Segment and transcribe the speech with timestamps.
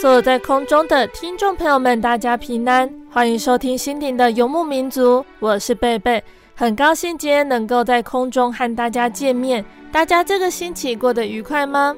[0.00, 6.24] 所有在空中的听众朋友们，大家平安，欢迎收听心灵的游牧民族，我是贝贝，
[6.54, 9.62] 很高兴今天能够在空中和大家见面。
[9.92, 11.94] 大家这个星期过得愉快吗？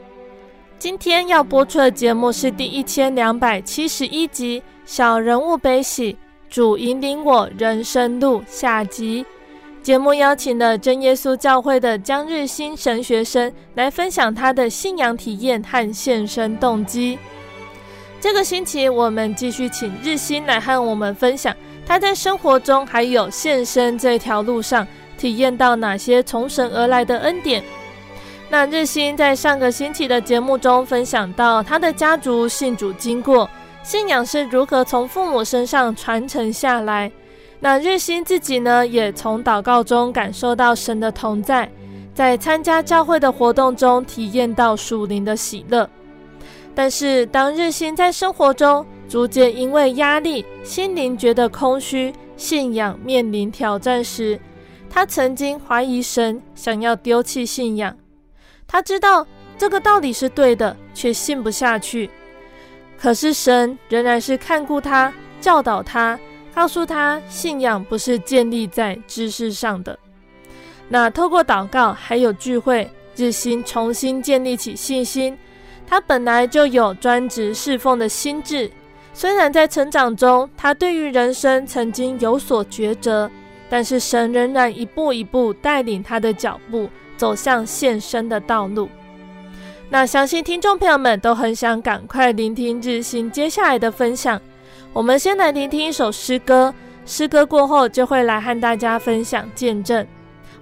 [0.81, 6.17] 今天要播出的节目是第一千两百七十一集《小人物悲喜，
[6.49, 9.25] 主引领我人生路》下集。
[9.81, 17.17] 节目邀请了真耶稣教会的江日新神学生来分享他的信仰体验和献身动机。
[18.21, 27.65] 这个星期，我们继续请日新来和我们分享他在生活中还有献身这条路上体验到哪些从神而来的恩典。
[28.51, 33.49] 那日新在上个星期的节目中分享到他的家族信主经过，
[33.83, 37.11] 信仰是如何从父母身上传承下来。
[37.59, 41.71] 那日新自己呢，也从祷告中感受到神的同在，
[42.15, 45.89] 在参加教会的活动中体验到属灵的喜乐。
[46.75, 54.41] 但是，当日新在生活中逐渐因为压力，心灵觉得空虚，信仰面临挑战时，
[54.89, 57.95] 他曾经怀疑神，想要丢弃信仰。
[58.67, 59.27] 他知道
[59.59, 62.09] 这个道理是对的，却信不下去。
[62.97, 66.19] 可是神仍然是看顾他，教导他，
[66.55, 69.99] 告诉他信仰不是建立在知识上的。
[70.89, 75.37] 那透过祷告还有聚会，日新重新建立起信心。
[75.91, 78.71] 他本来就有专职侍奉的心志，
[79.13, 83.29] 虽然在成长中，他对于人生曾经有所抉择，
[83.69, 88.89] 但是神仍然一步一步带领他的脚步走向献身的道路。
[89.89, 94.41] 那相信听众朋友们都很想赶快聆听日新接下来的分享。
[94.93, 96.73] 我们先来聆听一首诗歌，
[97.05, 100.07] 诗歌过后就会来和大家分享见证。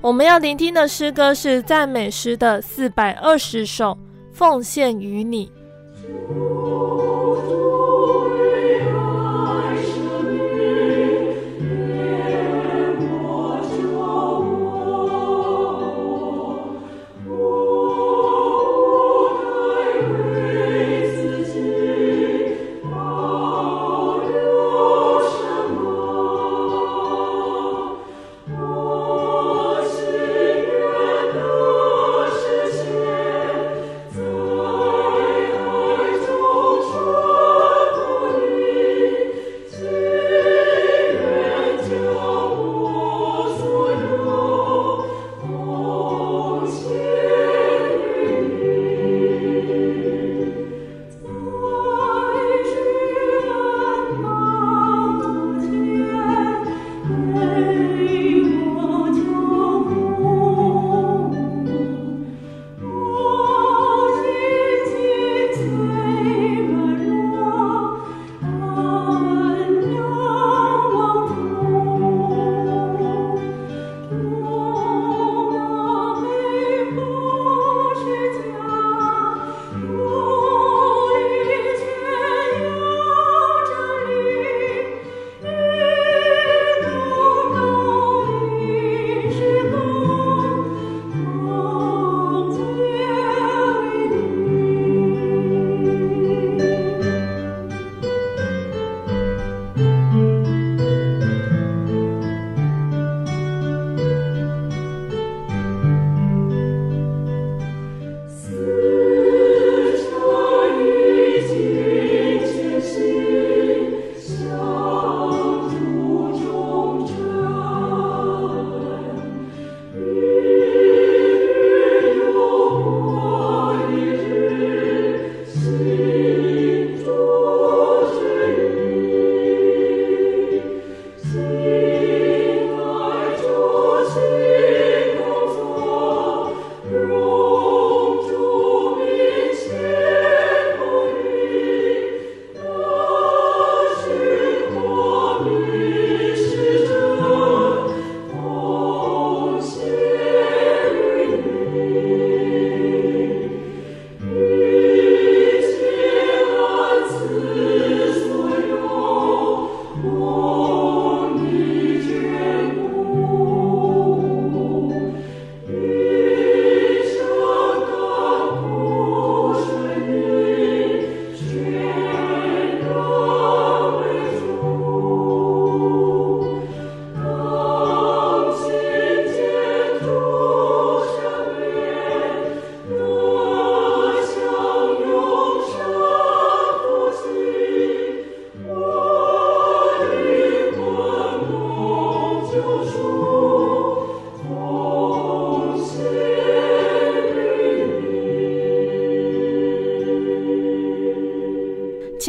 [0.00, 3.98] 我们要聆听的诗歌是赞美诗的四百二十首。
[4.38, 5.50] 奉献于你。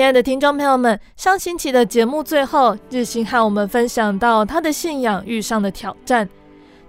[0.10, 6.28] 亲爱的听众朋友们，上星期的节目最后，日新和我们分享到他的信仰遇上的挑战。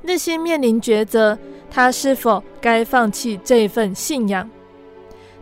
[0.02, 1.36] 日新面临抉择，
[1.70, 4.48] 他是否该放弃这份信仰？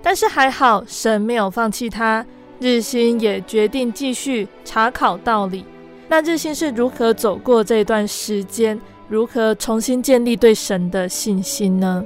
[0.02, 2.26] 但是还好，神没有放弃他。
[2.58, 5.64] 日新也决定继续查考道理。
[6.08, 8.76] 那日新是如何走过这段时间？
[9.08, 12.04] 如何重新建立对神的信心呢？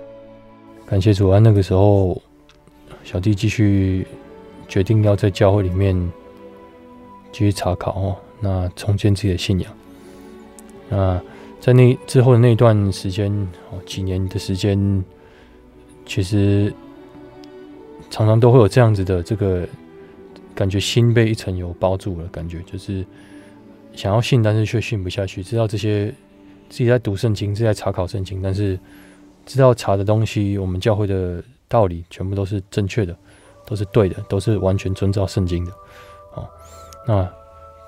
[0.85, 1.39] 感谢主啊！
[1.39, 2.21] 那个时候，
[3.03, 4.07] 小弟继续
[4.73, 5.95] 决定要在教会里面
[7.31, 9.71] 继续查考哦，那重建自己的信仰。
[10.89, 11.21] 那
[11.61, 13.31] 在那之后的那段时间
[13.71, 15.05] 哦，几年的时间，
[16.07, 16.73] 其实
[18.09, 19.69] 常常都会有这样子的这个
[20.55, 23.05] 感觉，心被一层油包住了，感觉就是
[23.95, 25.43] 想要信，但是却信不下去。
[25.43, 26.07] 知道这些
[26.71, 28.81] 自己在读圣经，自己在查考圣经，但是
[29.45, 33.15] 知道查的东西，我们教会的道理全部都是正确的，
[33.67, 35.73] 都是对的，都是完全遵照圣经的。
[36.35, 36.49] 哦，
[37.07, 37.29] 那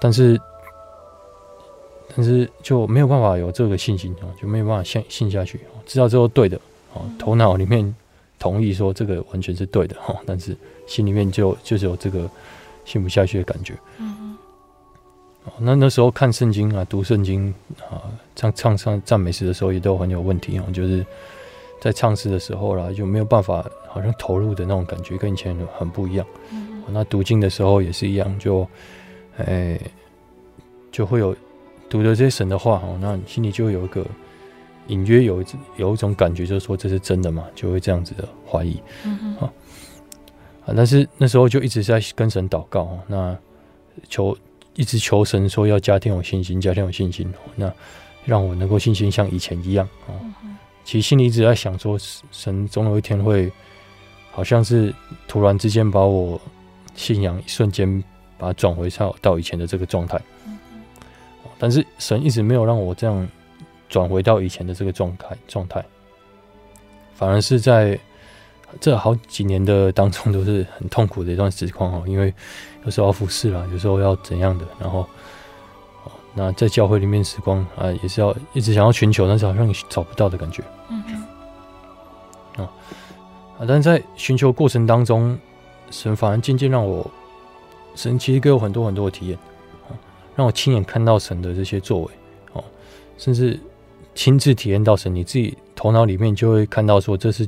[0.00, 0.40] 但是。
[2.16, 5.58] 但是就没有办法有这个信心啊，就没有办法信信下去。
[5.84, 6.56] 知道之后对的，
[6.92, 7.92] 哦，头脑里面
[8.38, 10.56] 同意说这个完全是对的哈，但是
[10.86, 12.30] 心里面就就是有这个
[12.84, 13.74] 信不下去的感觉。
[13.98, 14.36] 嗯，
[15.58, 17.52] 那那时候看圣经啊，读圣经
[17.90, 17.98] 啊，
[18.36, 21.04] 唱唱唱赞美诗的时候也都很有问题啊，就是
[21.84, 26.26] 在唱诗的时候啦，就没有办法好像投入的那种感觉，跟以前很不一样。
[26.50, 28.66] 嗯，那读经的时候也是一样，就
[29.36, 29.78] 哎
[30.90, 31.36] 就会有。
[31.86, 34.04] 读的这些神的话，哦，那你心里就会有一个
[34.88, 35.46] 隐约有一
[35.76, 39.52] 有一种感觉，就是说这是真的嘛，就会这样子的怀疑，嗯啊，
[40.74, 43.36] 但是那时候就一直在跟神祷告，那
[44.08, 44.36] 求
[44.74, 47.72] 一直求神说要加添我信心，加添我信心，那
[48.24, 50.10] 让我能够信心像以前一样啊。
[50.84, 51.98] 其实心里一直在想说，
[52.30, 53.50] 神总有一天会，
[54.30, 54.94] 好像是
[55.26, 56.40] 突然之间把我
[56.94, 58.02] 信仰一瞬间
[58.36, 60.20] 把它转回到到以前的这个状态。
[61.58, 63.26] 但是神一直没有让我这样
[63.88, 65.82] 转回到以前的这个状态状态，
[67.14, 67.98] 反而是在
[68.80, 72.34] 这好几年的当中都是很痛苦的一段时光哦，因为
[72.84, 75.08] 有时候要服侍啦，有时候要怎样的，然后
[76.34, 81.02] 那在教会里面时光啊，也是要一直想要寻求，但是好像找不到的感觉，嗯
[82.56, 82.70] 嗯，啊，
[83.60, 85.38] 但是在寻求过程当中，
[85.90, 87.08] 神反而渐渐让我，
[87.94, 89.38] 神其实给我很多很多的体验。
[90.36, 92.10] 让我亲眼看到神的这些作为，
[92.54, 92.64] 哦，
[93.16, 93.56] 甚至
[94.16, 97.46] 亲自体验到神，你自己头脑里面就会看到说这是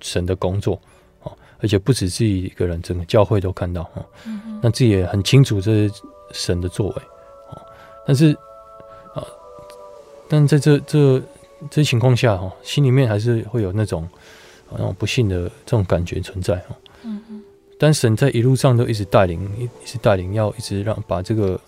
[0.00, 0.76] 神的工作，
[1.22, 4.04] 哦，而且不止自己一个人，整个教会都看到，哦，
[4.60, 5.94] 那自己也很清楚这是
[6.32, 7.13] 神的作为，哦，
[8.06, 8.36] 但是
[9.14, 9.24] 啊，
[10.28, 11.22] 但在这这
[11.70, 14.08] 这情况下，哈，心里面还是会有那种
[14.70, 17.42] 那种不幸的这种感觉存在，哈，嗯嗯，
[17.78, 21.60] 但神在一路上都一直带领，一直带领，要一直让把这个。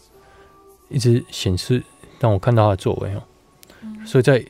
[0.88, 1.82] 一直显示
[2.20, 3.22] 让我看到他的作为哦，
[4.06, 4.40] 所以在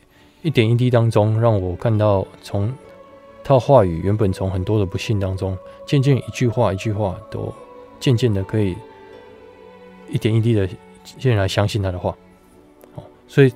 [0.42, 2.70] 一点一滴当中，让我看到从
[3.42, 7.50] 他的话语原本从很多的不幸当中，渐渐一句话一句话都
[7.98, 8.76] 渐渐的可以
[10.10, 10.68] 一点一滴的
[11.06, 12.14] 渐渐来相信他的话
[12.96, 13.52] 哦，所以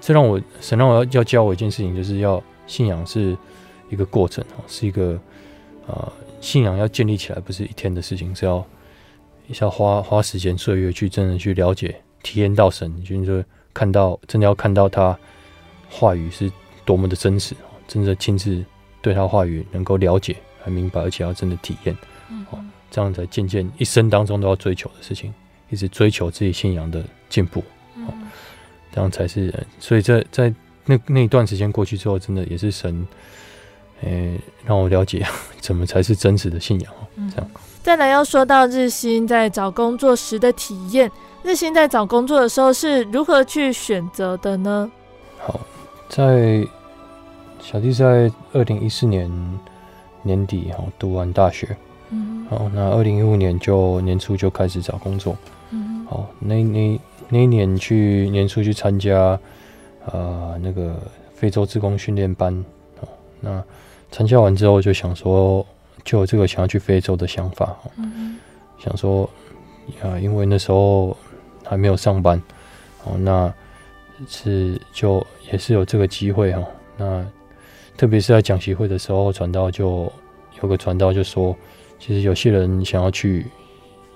[0.00, 3.36] 这让我神让我要要教我一件事情，就是要信仰是
[3.88, 5.18] 一个过程哦，是一个
[5.86, 8.58] 啊信仰要建立起来不是一天的事情，是要
[9.52, 9.64] 是。
[9.64, 15.18] 要花花时间岁月去真的去了解、体验到神，就是说看到真的要看到他
[15.88, 16.48] 话语是
[16.84, 17.56] 多么的真实，
[17.88, 18.64] 真的亲自
[19.02, 21.96] 对他话语能够了解、还明白，而且要真的体验，
[22.52, 25.34] 哦，这样才渐渐一生当中都要追求的事情，
[25.70, 27.60] 一直追求自己信仰的进步，
[27.96, 28.12] 哦，
[28.92, 29.52] 这样才是。
[29.78, 33.06] 所以在在那那一段时间过去之后，真的也是神，
[34.02, 35.24] 诶、欸，让我了解
[35.60, 36.92] 怎么才是真实的信仰，
[37.30, 37.50] 这样。
[37.82, 41.10] 再来要说到日新在找工作时的体验，
[41.42, 44.90] 日新在找工作的时候是如何去选择的呢？
[45.38, 45.58] 好，
[46.08, 46.66] 在
[47.58, 49.30] 小弟在二零一四年
[50.22, 51.74] 年底哈读完大学，
[52.10, 55.34] 嗯，好，那二零一五年就年初就开始找工作，
[56.10, 59.18] 嗯，好，那那那一年去年初去参加
[60.04, 60.96] 啊、呃、那个
[61.34, 62.52] 非洲自工训练班，
[63.00, 63.08] 哦，
[63.40, 63.64] 那
[64.10, 65.64] 参加完之后就想说。
[66.02, 68.38] 就有这个想要去非洲的想法，嗯、
[68.78, 69.28] 想说
[70.02, 71.14] 啊，因为那时候
[71.62, 72.42] 还没有上班，
[73.04, 73.52] 哦，那
[74.26, 76.64] 是就也是有这个机会哈。
[76.96, 77.22] 那
[77.98, 80.10] 特别是在讲习会的时候，传道就
[80.62, 81.54] 有个传道就说，
[81.98, 83.44] 其实有些人想要去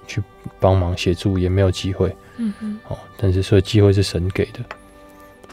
[0.07, 0.23] 去
[0.61, 4.61] 帮忙协助，也没有机会，嗯嗯，哦，但是所以机会是神给的，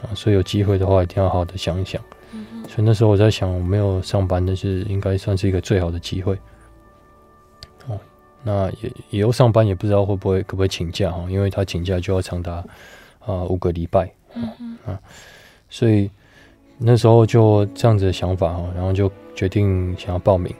[0.04, 2.02] 啊，所以有机会的话，一定要好好的想一想。
[2.70, 6.34] 所以那时候我在想，我没有上班，但是应该算是一个最好的机会。
[7.88, 8.00] 哦，
[8.44, 12.64] 那也以后上班也不知道会不会可不可以请假哈，因为他请假就要长达
[13.20, 14.50] 啊五个礼拜，嗯
[14.88, 14.98] 嗯，
[15.70, 16.10] 所以
[16.78, 20.56] 那时候就这样子的想法哈，然后就决定想要报名，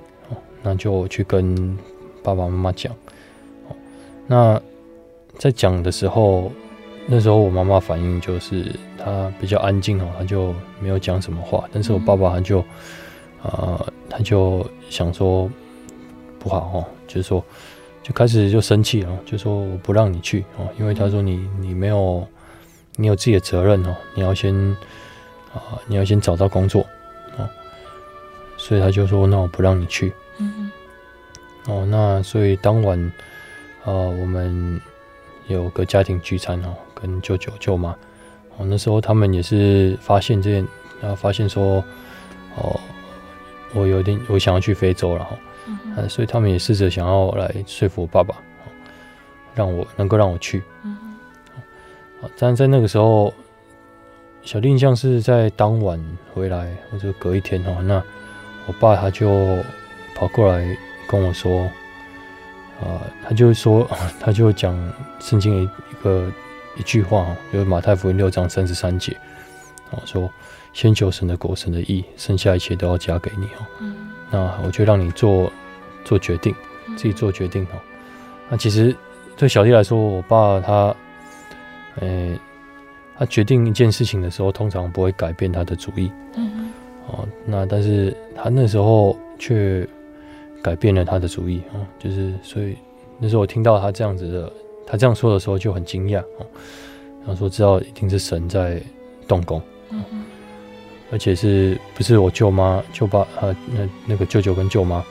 [0.62, 1.78] 那就去跟
[2.22, 2.94] 爸爸妈妈讲，
[4.32, 4.62] 那
[5.38, 6.50] 在讲的时候，
[7.06, 12.60] 那时候我妈妈反应就是她比较安静哦，她就没有讲什么话，但是我爸爸他就
[13.44, 15.52] 啊，他就想说
[16.40, 17.44] 不好哦，就是说。
[18.04, 22.28] 就开始就生气了，就说我不让你去哦，因为他说你你没有
[22.96, 24.56] 你有自己的责任哦，你要先
[25.54, 26.82] 啊你要先找到工作
[27.38, 27.48] 哦，
[28.58, 30.72] 所以他就说那我不让你去，嗯
[31.68, 33.12] 哦，那所以当晚
[33.84, 34.80] 啊我们
[35.48, 37.92] 有个家庭聚餐哦，跟舅舅舅妈
[38.58, 40.68] 哦，那时候他们也是发现这件，
[41.02, 41.84] 然后发现说
[42.56, 42.80] 哦
[43.74, 45.38] 我有点我想要去非洲了哈。
[45.66, 48.36] 嗯，所以他们也试着想要来说服我爸爸，
[49.54, 50.64] 让我能够让我去。
[50.84, 51.16] 嗯，
[52.38, 53.32] 但在那个时候，
[54.42, 58.02] 小弟印象是在当晚回来或者隔一天哦，那
[58.66, 59.58] 我爸他就
[60.16, 60.66] 跑过来
[61.08, 61.70] 跟我说，
[62.82, 63.88] 啊，他就说，
[64.20, 64.76] 他就讲
[65.20, 66.32] 圣经的一个
[66.78, 69.16] 一句话，就是马太福音六章三十三节，
[69.92, 70.30] 啊，说
[70.74, 73.66] 先求神的国，神的义，剩下一切都要加给你哦。
[73.80, 73.96] 嗯。
[74.32, 75.52] 那我就让你做
[76.04, 76.56] 做决定，
[76.98, 77.80] 自己做决定哦。
[78.50, 78.96] 那其实
[79.38, 80.96] 对小弟来说，我爸他，
[82.00, 82.36] 呃，
[83.18, 86.12] 他决定一件事情的时候，通常不会改变他的主意。
[86.36, 86.72] 嗯。
[87.08, 89.86] 哦，那但是他那时候却
[90.62, 92.76] 改变了他的主意哦，就是所以
[93.20, 94.52] 那时候我听到他这样子的，
[94.86, 96.46] 他这样说的时候就很惊讶哦，
[97.22, 98.82] 然后说知道一定是神在
[99.28, 99.62] 动工。
[99.90, 100.04] 嗯。
[101.12, 103.54] 而且是不是我舅妈、舅爸啊？
[103.68, 105.04] 那那个舅舅跟舅妈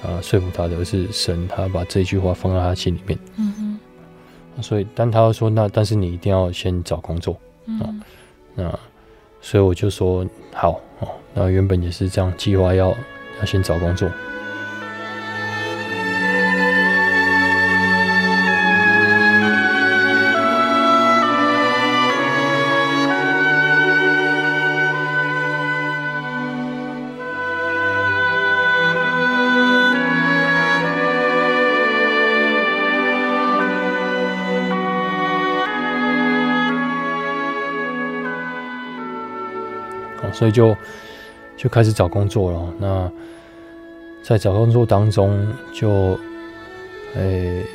[0.00, 3.18] 啊，说服他的，而是神，他把这句话放在他心里面。
[3.36, 4.62] 嗯嗯。
[4.62, 7.36] 所以，但他说那，但是你一定要先找工作。
[7.66, 8.00] 嗯。
[8.54, 8.78] 那
[9.40, 11.08] 所以我就说好哦。
[11.34, 12.94] 那原本也是这样计划，要
[13.40, 14.08] 要先找工作。
[40.40, 40.74] 所以就
[41.54, 42.74] 就开始找工作了。
[42.78, 43.12] 那
[44.22, 46.20] 在找工作当中就，就、
[47.16, 47.66] 欸、诶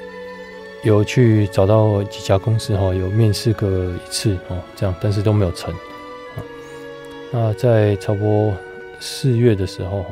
[0.84, 5.72] 有去找到几家公司哈，有面试过一次哦，这样，但是都没有成。
[7.32, 8.52] 那在差不多
[9.00, 10.04] 四月的时候，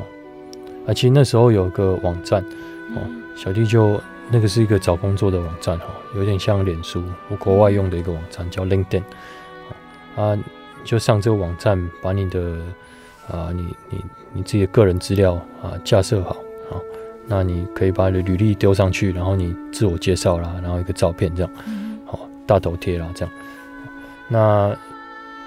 [0.86, 2.40] 啊，其实那时候有个网站
[2.94, 3.02] 哦，
[3.34, 9.02] 小弟就那个是一个找工作的网站哈，有点像脸书我国外用的一个网站叫 LinkedIn
[10.14, 10.38] 啊。
[10.84, 12.58] 就上这个网站，把你的
[13.30, 16.36] 啊，你你你自己的个人资料啊架设好
[16.70, 16.76] 啊，
[17.26, 21.50] 那你可以把你的履历丢上去，然后你自我介绍啦，然后一个照片这样，
[22.04, 23.34] 好大头贴啦这样。
[24.28, 24.76] 那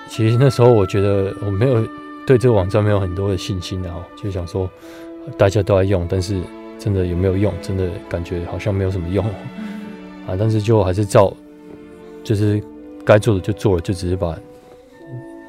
[0.10, 1.88] 其实那时候我觉得我没有
[2.26, 4.70] 对这个网站没有很多的信心然后，就想说
[5.38, 6.42] 大家都在用，但是
[6.80, 7.54] 真的有没有用？
[7.62, 9.24] 真的感觉好像没有什么用
[10.28, 11.32] 啊，但是就还是照
[12.24, 12.62] 就是
[13.06, 14.36] 该做的就做了，就只是把。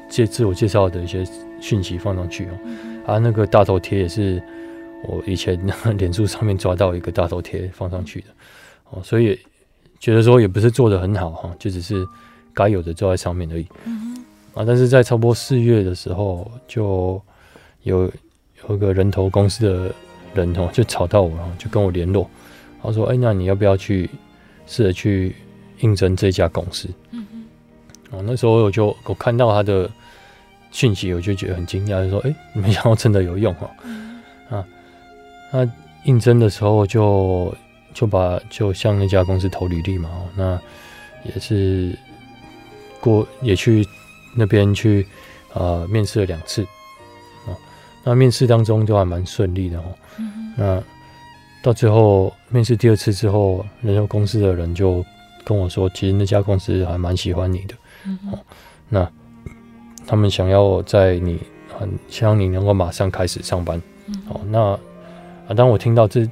[0.09, 1.23] 介自我介绍的一些
[1.61, 2.59] 讯息放上去哦，
[3.05, 4.41] 啊，那个大头贴也是
[5.07, 5.59] 我以前
[5.97, 8.27] 脸书上面抓到一个大头贴放上去的。
[8.89, 9.39] 哦，所以
[9.99, 12.05] 觉得说也不是做的很好哈，就只是
[12.53, 13.67] 该有的做在上面而已。
[14.55, 17.21] 啊，但是在差不多四月的时候，就
[17.83, 18.11] 有
[18.67, 19.93] 有一个人头公司的
[20.33, 22.27] 人哦，就找到我，然后就跟我联络，
[22.81, 24.09] 他说：“哎，那你要不要去
[24.65, 25.35] 试着去
[25.81, 27.25] 应征这家公司？”嗯
[28.09, 29.87] 哦，那时候我就我看到他的
[30.71, 33.69] 讯息，我就觉得很惊讶，就说：“哎、欸，没想到真的有用哦！”
[34.55, 34.65] 啊，
[35.51, 35.69] 那
[36.03, 37.53] 应征的时候就
[37.93, 40.59] 就把就向那家公司投履历嘛，那
[41.23, 41.97] 也是
[42.99, 43.85] 过也去
[44.35, 45.05] 那边去
[45.53, 46.63] 啊、呃、面试了两次，
[47.45, 47.53] 啊，
[48.03, 49.83] 那面试当中都还蛮顺利的哦。
[50.55, 50.83] 那
[51.61, 55.05] 到最后面试第二次之后，那家公司的人就
[55.43, 57.75] 跟我说，其实那家公司还蛮喜欢你的。
[58.31, 58.39] 哦，
[58.87, 59.11] 那
[60.09, 61.39] 他们想要在你
[61.77, 63.79] 很希望你能够马上开始上班。
[64.27, 64.59] 哦，那
[65.47, 66.27] 啊，当我听到这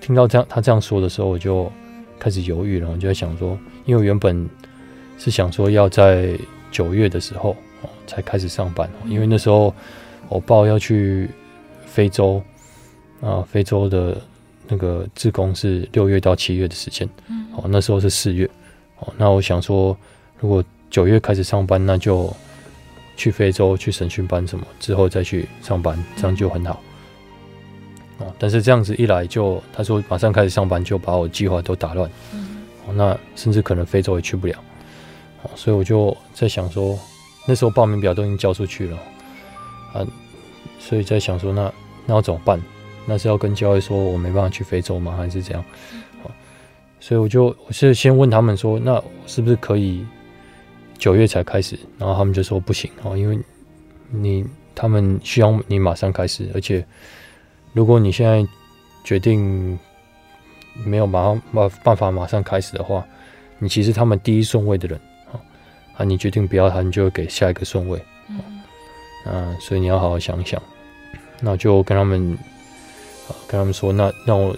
[0.00, 1.70] 听到这样他这样说的时候，我就
[2.18, 2.90] 开始犹豫了。
[2.90, 4.50] 我就在想说，因为我原本
[5.16, 6.36] 是想说要在
[6.72, 7.50] 九月的时候
[7.82, 9.72] 哦才开始上班，因为那时候
[10.28, 11.30] 我报要去
[11.84, 12.42] 非洲
[13.20, 14.20] 啊，非洲的
[14.66, 17.08] 那个自工是六月到七月的时间，
[17.54, 18.44] 哦，那时候是四月，
[18.98, 19.96] 哦，那我想说，
[20.40, 22.34] 如果九月开始上班，那就
[23.16, 26.80] 去非洲去审讯班什么，之后再去上班，这样就很好。
[28.18, 32.10] 哦，但是这样子一来就，他说马上开始上班，就把我计划都打乱，
[32.86, 34.54] 哦，那甚至可能非洲也去不了，
[35.42, 36.98] 哦，所以我就在想说，
[37.46, 38.98] 那时候报名表都已经交出去了，
[39.94, 40.06] 啊，
[40.78, 41.72] 所以在想说，那
[42.06, 42.60] 那要怎么办？
[43.06, 45.14] 那是要跟教会说我没办法去非洲吗？
[45.16, 45.64] 还是怎样？
[46.98, 50.04] 所以我就我是先问他们说，那是不是可以
[50.98, 51.78] 九月才开始？
[51.98, 53.38] 然后他们就说不行哦，因为
[54.10, 56.84] 你他们需要你马上开始，而且
[57.72, 58.46] 如果你现在
[59.04, 59.78] 决定
[60.84, 63.06] 没有马上办办法马上开始的话，
[63.58, 65.00] 你其实他们第一顺位的人
[65.96, 68.00] 啊，你决定不要他，你就会给下一个顺位。
[69.26, 70.62] 嗯，所以你要好好想一想。
[71.40, 72.36] 那就跟他们。
[73.48, 74.56] 跟他们说，那让我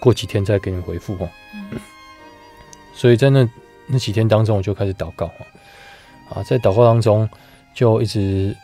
[0.00, 1.28] 过几天再给你回复哦。
[1.52, 1.78] 嗯、
[2.94, 3.46] 所以在那
[3.92, 5.26] 那几天当中，我就开始祷告
[6.30, 7.28] 啊，在祷告当中
[7.74, 8.56] 就一直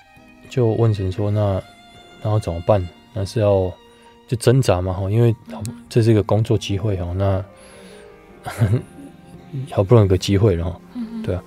[0.48, 1.62] 就问神说，那
[2.22, 2.84] 然后怎么办？
[3.12, 3.70] 那是要
[4.26, 5.36] 就挣扎嘛哈，因为
[5.88, 7.44] 这是一个工作机会哦，那
[9.70, 10.80] 好不容易有个机会了哈，
[11.22, 11.44] 对啊，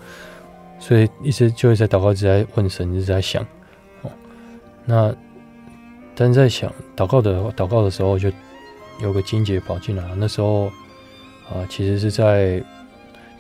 [0.80, 3.44] 所以一直就会在祷告，一直在问神，一直在想
[4.04, 4.12] 哦，
[4.86, 5.13] 那。
[6.13, 8.30] 但在想祷告的祷告的时候，就
[9.02, 10.04] 有个金姐跑进来。
[10.17, 10.65] 那时候
[11.50, 12.62] 啊，其实是在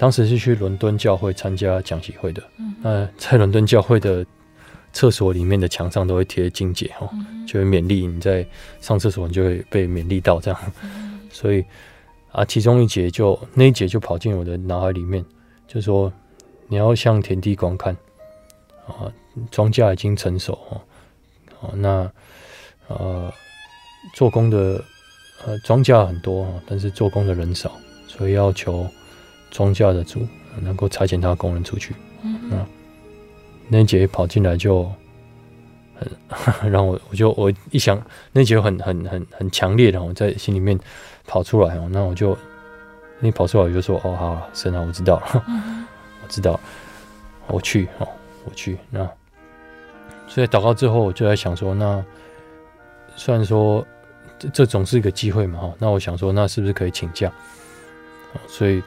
[0.01, 2.41] 当时是去伦敦教会参加讲习会的。
[2.81, 4.25] 那在伦敦教会的
[4.91, 7.07] 厕所里面的墙上都会贴经节哦，
[7.47, 8.43] 就会勉励你在
[8.79, 10.59] 上厕所，你就会被勉励到这样。
[11.29, 11.63] 所以
[12.31, 15.23] 啊，其中一节就那一节就跑进我的脑海里面，
[15.67, 16.11] 就说
[16.67, 17.95] 你要向田地观看
[18.87, 19.05] 啊，
[19.51, 20.81] 庄稼已经成熟哦，
[21.59, 22.11] 哦那。
[22.87, 23.31] 呃，
[24.13, 24.83] 做工的
[25.45, 27.71] 呃庄稼很多，但是做工的人少，
[28.05, 28.85] 所以要求
[29.51, 30.25] 庄稼的主
[30.59, 31.93] 能够差遣他工人出去。
[32.23, 32.65] 嗯，嗯，
[33.67, 34.91] 那节跑进来就
[36.27, 40.79] 很 让我，我就我一想，那节很很很很强烈的，我在心里面
[41.27, 42.35] 跑出来哦，那我就
[43.19, 45.85] 你跑出来我就说哦，好，神啊，我知道了，嗯、
[46.23, 46.59] 我知道，
[47.47, 48.07] 我去哦，
[48.45, 48.77] 我去。
[48.89, 49.07] 那
[50.27, 52.03] 所以祷告之后，我就在想说那。
[53.17, 53.85] 虽然说
[54.39, 57.29] 这这总是一个机会嘛，哈，那我想说，那是不是可以请假？
[58.47, 58.81] 所以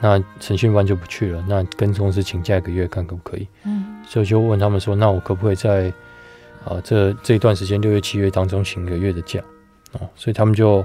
[0.00, 3.46] 那审讯班就不去了，那跟公司请假一个月，看可不可以？
[3.64, 5.92] 嗯，所以就问他们说，那我可不可以在
[6.64, 9.40] 啊这这一段时间六月七月当中请一个月的假？
[9.92, 10.84] 哦，所以他们就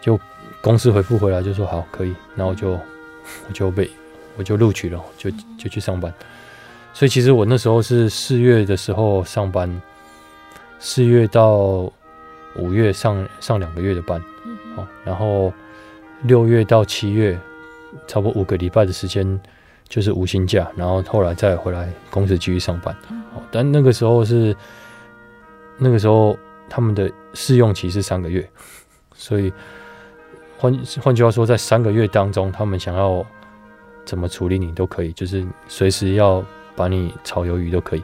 [0.00, 0.18] 就
[0.60, 3.90] 公司回复回来就说好可以，那我就我就被
[4.36, 6.12] 我就录取了，就就去上班。
[6.94, 9.68] 所以其实我那时候是四月的时候上班。
[10.80, 11.92] 四月到
[12.54, 14.22] 五月上上两个月的班，
[14.76, 15.52] 哦，然后
[16.22, 17.36] 六月到七月，
[18.06, 19.40] 差不多五个礼拜的时间
[19.88, 22.94] 就是无薪假，然后后来再回来公司继续上班。
[23.34, 24.54] 哦，但那个时候是
[25.78, 28.48] 那个时候他们的试用期是三个月，
[29.14, 29.52] 所以
[30.58, 33.24] 换换句话说，在三个月当中，他们想要
[34.04, 36.44] 怎么处理你都可以，就是随时要
[36.76, 38.02] 把你炒鱿鱼都可以。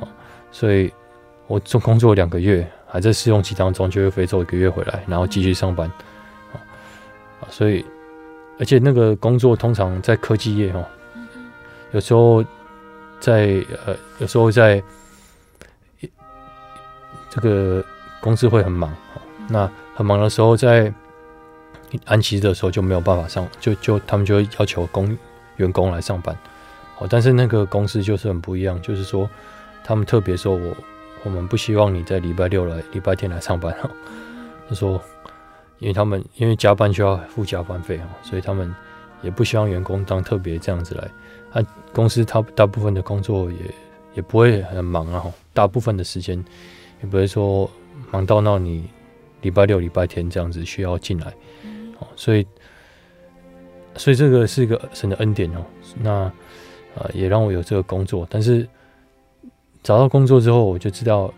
[0.00, 0.08] 哦，
[0.50, 0.92] 所以。
[1.48, 5.90] 我做工作两个月，还在试用期当中，就会飞走一个月回来，然后继续上班。
[6.52, 6.56] 啊，
[7.50, 7.84] 所以，
[8.58, 10.84] 而且那个工作通常在科技业哦，
[11.92, 12.44] 有时候
[13.20, 14.82] 在呃，有时候在
[17.30, 17.84] 这个
[18.20, 18.94] 公司会很忙。
[19.48, 20.92] 那很忙的时候，在
[22.04, 25.16] 安息的时候就没有办法上，就就他们就会要求工
[25.56, 26.36] 员工来上班。
[26.98, 29.28] 哦，但是那个公司就是很不一样，就是说
[29.84, 30.74] 他们特别说我。
[31.24, 33.88] 我们不希望你在礼拜六来、礼拜天来上班哈。
[34.68, 35.00] 他说，
[35.82, 38.74] 因为他们因为加班需要付加班费哦，所以他们
[39.20, 41.10] 也不希望员工当特别这样子来。
[41.52, 43.58] 啊，公司他大部分的工作也
[44.14, 46.42] 也不会很忙啊，大部分的时间
[47.02, 47.70] 也不会说
[48.10, 48.88] 忙到让你
[49.42, 51.26] 礼拜六、礼拜天这样子需要进来。
[51.98, 52.46] 哦，所以
[53.96, 55.64] 所以这个是一个神的恩典哦。
[56.00, 56.32] 那
[56.94, 58.66] 呃，也让我有这个工作，但是。
[59.84, 61.34] 找到工作之后，我就知道，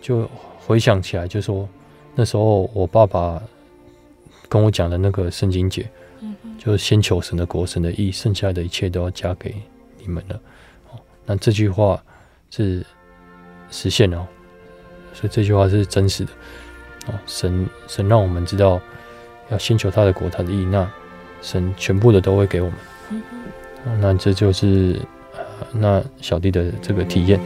[0.00, 0.28] 就
[0.58, 1.68] 回想起来，就说
[2.16, 3.40] 那时候我爸爸
[4.54, 5.84] 跟我讲的那个圣经节，
[6.20, 9.52] 嗯，就是先求神的国、神的义，剩下的一切都要加给
[9.98, 10.40] 你们了。
[10.92, 12.00] 哦，那这句话
[12.52, 12.86] 是
[13.68, 14.24] 实现了，
[15.12, 16.30] 所以这句话是真实的。
[17.08, 18.80] 哦，神神让我们知道
[19.50, 20.88] 要先求他的国、他的义，那
[21.42, 22.78] 神全部的都会给我们。
[23.10, 25.00] 嗯，那这就是
[25.32, 25.40] 呃
[25.72, 27.40] 那小弟的这个体验。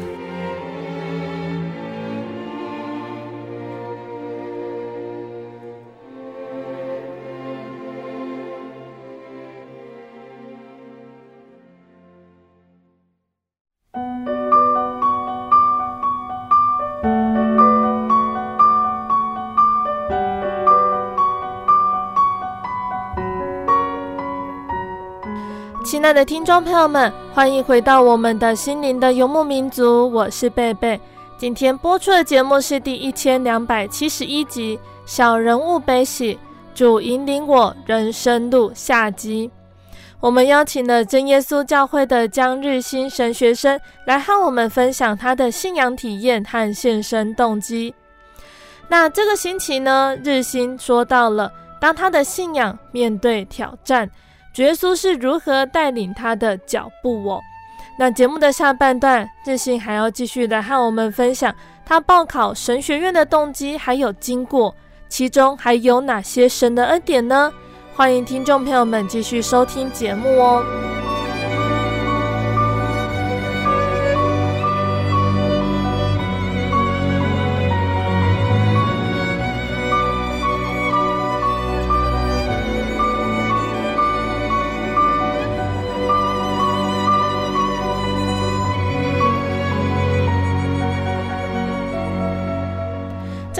[26.18, 31.00] 的听众朋友们，欢迎回到我们的心灵的游牧民族，我是贝贝。
[31.36, 34.76] 今天播出的节目是第一千两百七十一集
[35.06, 36.36] 《小人物悲喜，
[36.74, 39.48] 主引领我人生路》下集。
[40.18, 47.94] 我们邀请了真耶稣教会的江日新神学生来和我们分享他的信仰体验和献身动机。
[48.88, 54.10] 那这个星期呢，日新说到了，当他的信仰面对挑战，
[54.62, 57.40] 耶稣是如何带领他的脚步哦。
[57.98, 64.74] 那节目的下半段，日新还要继续来和我们分享他报考神学院的动机还有经过，
[65.08, 67.52] 其中还有哪些神的恩典呢？
[67.94, 70.64] 欢迎听众朋友们继续收听节目哦。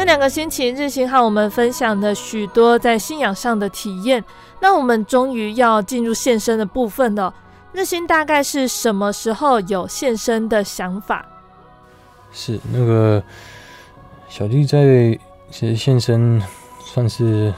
[0.09, 4.25] 两个星期，日新和我们分享了许多在信仰上的体验。
[4.59, 7.35] 那我们终于要进入献身的部分了。
[7.75, 11.27] 日新大概是什么时候有献身的想法？
[12.33, 13.23] 是那个
[14.31, 14.81] 小弟在
[15.51, 16.42] 其实献身
[16.81, 17.53] 算是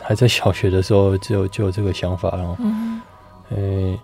[0.00, 2.56] 还在小学的时候就有就有这个想法了。
[2.60, 3.02] 嗯，
[3.50, 3.98] 诶，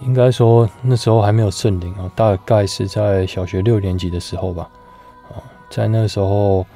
[0.00, 4.68] 应该说那时候还没有圣灵啊，大概是在小学六年级的时候吧。
[5.72, 6.66] 在那时候，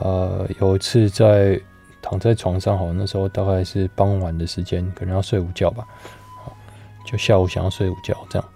[0.00, 1.56] 呃，有一次在
[2.02, 5.86] 躺在床上，好，那时候大概是傍晚的时间，可能要睡午觉吧，
[7.06, 8.48] 就下午想要睡午觉，这样，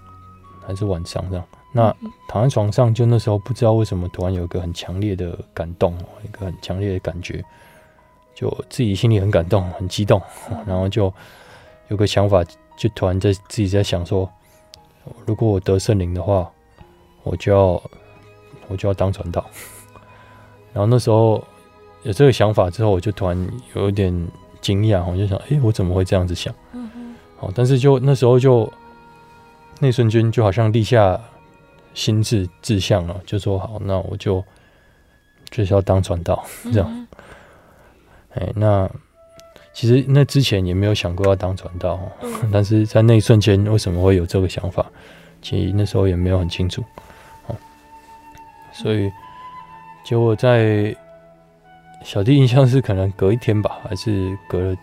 [0.67, 1.45] 还是晚上这样。
[1.73, 1.95] 那
[2.27, 7.41] 躺在床上，就那时候不知道为什么突然有一个很强烈的感动，一个很强烈的感觉，
[8.35, 10.21] 就自己心里很感动，很激动，
[10.67, 11.15] 然后就
[11.87, 12.43] 有个想法，
[12.77, 14.29] 就突然在自己在想说，
[15.25, 16.51] 如果我得圣灵的话，
[17.23, 17.81] 我就要。
[18.69, 19.45] 我就要当传道，
[20.73, 21.43] 然后那时候
[22.03, 24.13] 有这个想法之后，我就突然有点
[24.61, 26.55] 惊讶，我就想，哎，我怎么会这样子想？
[27.37, 28.73] 好，但是就那时候就
[29.81, 31.21] 那瞬间就好像立下
[31.95, 34.45] 心志志向了，就说好，那我就
[35.51, 37.07] 就是要当传道这样。
[38.35, 38.91] 哎，那
[39.73, 41.99] 其实那之前也没有想过要当传道，
[42.53, 44.85] 但是在那一瞬间为什么会有这个想法？
[45.41, 46.85] 其实那时候也没有很清楚。
[48.83, 49.11] 所以，
[50.05, 50.95] 结果在
[52.05, 54.77] 小弟印象是可能隔一天吧，还是隔了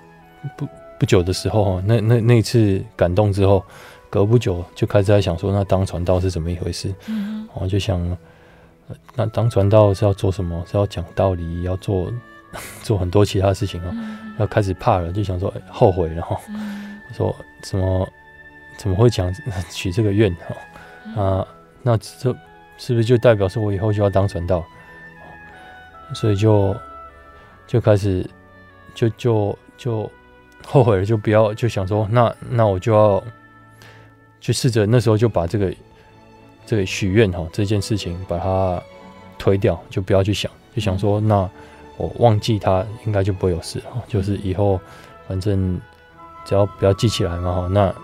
[0.57, 0.67] 不
[0.99, 3.63] 不久的时候，那那那次感动之后，
[4.09, 6.93] 隔不久就开始在想说，那当传道是怎么一回事？
[7.07, 8.17] 嗯，我就想，
[9.15, 10.61] 那当传道是要做什么？
[10.69, 12.11] 是要讲道理，要做
[12.83, 13.95] 做很多其他事情啊？
[14.39, 16.37] 要开始怕了，就想说后悔了哈。
[17.13, 18.05] 说怎么
[18.77, 19.33] 怎么会讲
[19.71, 20.35] 许这个愿
[21.15, 21.21] 哈？
[21.21, 21.47] 啊，
[21.81, 22.35] 那这。
[22.77, 24.63] 是不是就代表说我以后就要当传道？
[26.13, 26.75] 所以就
[27.65, 28.23] 就开始
[28.93, 30.11] 就就就
[30.63, 33.23] 后悔了，就不要就想说，那那我就要
[34.39, 35.73] 去试着那时候就把这个
[36.65, 38.79] 这个许愿哈这件事情把它
[39.39, 41.49] 推掉，就不要去想，就想说，那
[41.97, 44.79] 我忘记它应该就不会有事哈，就是以后
[45.27, 45.81] 反正
[46.45, 47.95] 只要不要记起来嘛哈，那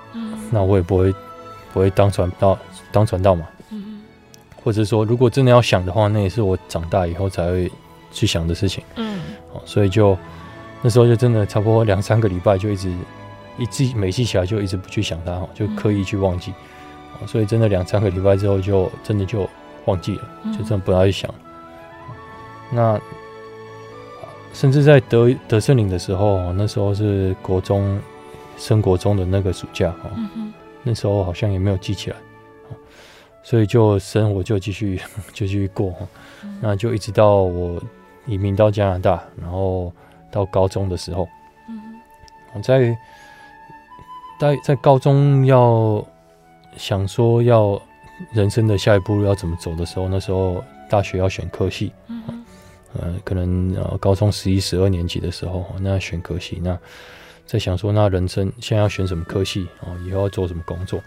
[0.50, 1.14] 那我也不会
[1.72, 2.58] 不会当传道
[2.92, 3.48] 当传道嘛。
[4.64, 7.72] 或者说，如果真的要想的话，那也是我长大以后才会
[8.12, 8.84] 去想的事情。
[8.96, 9.20] 嗯，
[9.66, 10.18] 所以就
[10.82, 12.94] 那时候就真的差不多两三个礼拜，就一直
[13.58, 16.54] 一记每记起来就一直不去想它，哈，就刻意去忘记。
[17.28, 19.48] 所以真的两三个礼拜之后，就真的就
[19.86, 20.24] 忘记了，
[20.58, 21.30] 就真的不要去想。
[22.72, 23.00] 那
[24.54, 28.00] 甚至在德德胜岭的时候，那时候是国中
[28.58, 30.10] 升国中的那个暑假，哈，
[30.84, 32.16] 那时候好像也没有记起来。
[33.44, 34.98] 所以就生活就继续
[35.34, 35.94] 就继续过，
[36.62, 37.82] 那就一直到我
[38.26, 39.92] 移民到加拿大，然后
[40.32, 41.28] 到高中的时候，
[42.54, 42.96] 我在
[44.40, 46.06] 在在高中要
[46.78, 47.82] 想说要
[48.32, 51.92] 人生的下一步要怎么走的时候，那时候大学要选科系，
[52.94, 56.78] 呃，可能呃高中十一十二年级的时候，那选科系那。
[57.44, 59.88] 在想说，那人生现在要选什么科系哦？
[60.08, 61.02] 以后要做什么工作？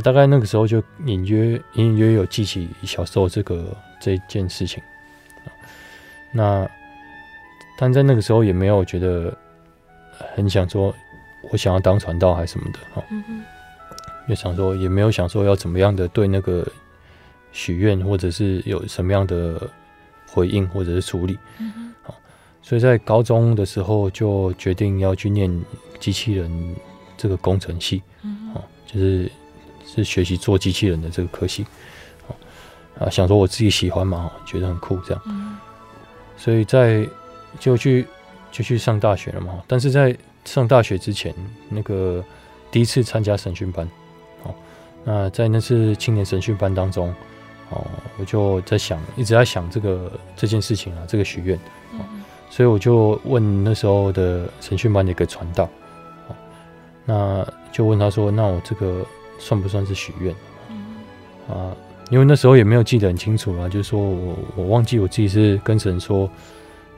[0.00, 4.82] 大概那个时候就隐约隐隐约约有记起小时候这个这件事情。
[6.32, 6.68] 那
[7.78, 9.36] 但在那个时候也没有觉得
[10.34, 10.94] 很想说，
[11.50, 13.02] 我想要当传道还是什么的哈。
[13.10, 13.42] 嗯嗯。
[14.28, 16.66] 也想说，也没有想说要怎么样的对那个
[17.50, 19.70] 许愿，或者是有什么样的
[20.26, 21.38] 回应或者是处理。
[21.58, 21.86] 嗯
[22.60, 25.50] 所以在高中的时候就决定要去念
[25.98, 26.76] 机器人
[27.16, 28.02] 这个工程系，
[28.54, 29.30] 哦，就是
[29.90, 31.64] 是学习做机器人的这个科系，
[32.26, 32.36] 哦，
[33.00, 35.58] 啊，想说我自己喜欢嘛，觉得很酷这样，
[36.36, 37.08] 所以在
[37.58, 38.06] 就去
[38.52, 41.34] 就去上大学了嘛，但是在上大学之前，
[41.70, 42.22] 那个
[42.70, 43.88] 第一次参加审讯班，
[44.42, 44.54] 哦，
[45.04, 47.08] 那在那次青年审讯班当中，
[47.70, 47.86] 哦，
[48.18, 51.56] 我就在想，一直在想这个这件事情啊，这个许愿，
[51.92, 52.04] 哦，
[52.50, 55.64] 所以我就问那时候的审讯班的一个传道，
[56.28, 56.36] 哦，
[57.06, 59.04] 那就问他说，那我这个
[59.38, 60.34] 算不算是许愿？
[61.48, 61.76] 啊，
[62.10, 66.30] 因为那时候也没有记得很清楚啊，就是说我我忘记我自己是跟神说，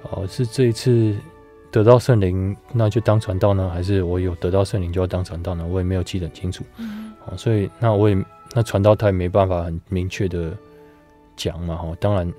[0.03, 1.15] 哦，是这一次。
[1.73, 3.71] 得到圣灵，那就当传道呢？
[3.73, 5.65] 还是我有得到圣灵就要当传道呢？
[5.65, 6.65] 我也没有记得很清楚。
[6.79, 10.53] 嗯，所以那我也那传道他也没办法很明确的
[11.37, 11.77] 讲嘛。
[11.77, 12.33] 哈，当然，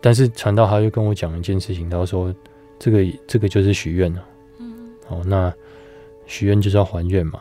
[0.00, 2.32] 但是传道他就跟我讲一件事情，他说
[2.78, 4.24] 这个这个就是许愿了。
[4.60, 5.52] 嗯，哦，那
[6.28, 7.40] 许愿就是要还愿嘛。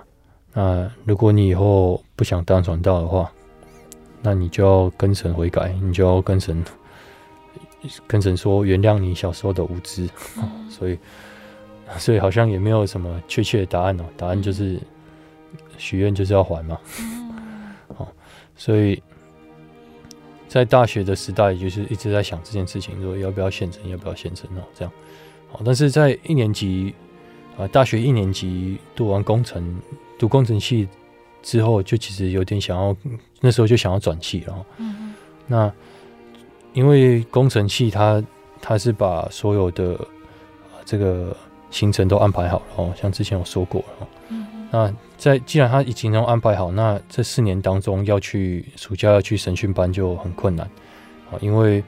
[0.53, 3.31] 那如果你以后不想当传道的话，
[4.21, 6.63] 那你就要跟神悔改，你就要跟神。
[8.05, 10.99] 跟神说原谅你小时候的无知，嗯、所以
[11.97, 14.03] 所以好像也没有什么确切的答案哦。
[14.15, 14.79] 答案就是
[15.79, 16.77] 许愿就是要还嘛。
[17.97, 18.07] 好、嗯，
[18.55, 19.01] 所以
[20.47, 24.93] 在大学的时代，就是一直在想这件事情，说要不要现身，要不要现身哦，这样。
[25.49, 26.93] 好，但是在一年级
[27.57, 29.81] 啊，大学一年级读完工程，
[30.21, 30.87] 读工程系
[31.41, 32.95] 之后，就其实有点想要，
[33.39, 34.65] 那时候就想要转系了。
[34.77, 35.13] 嗯，
[35.47, 35.71] 那。
[36.73, 38.23] 因为工程系他
[38.61, 39.99] 他是把所有的
[40.85, 41.35] 这个
[41.69, 44.07] 行程都安排好了哦，像之前有说过了。
[44.29, 44.47] 嗯。
[44.71, 50.65] 那在既然他已经能安排好，那这四年当中要去暑假要去审训班就很困难
[51.29, 51.83] 啊，因为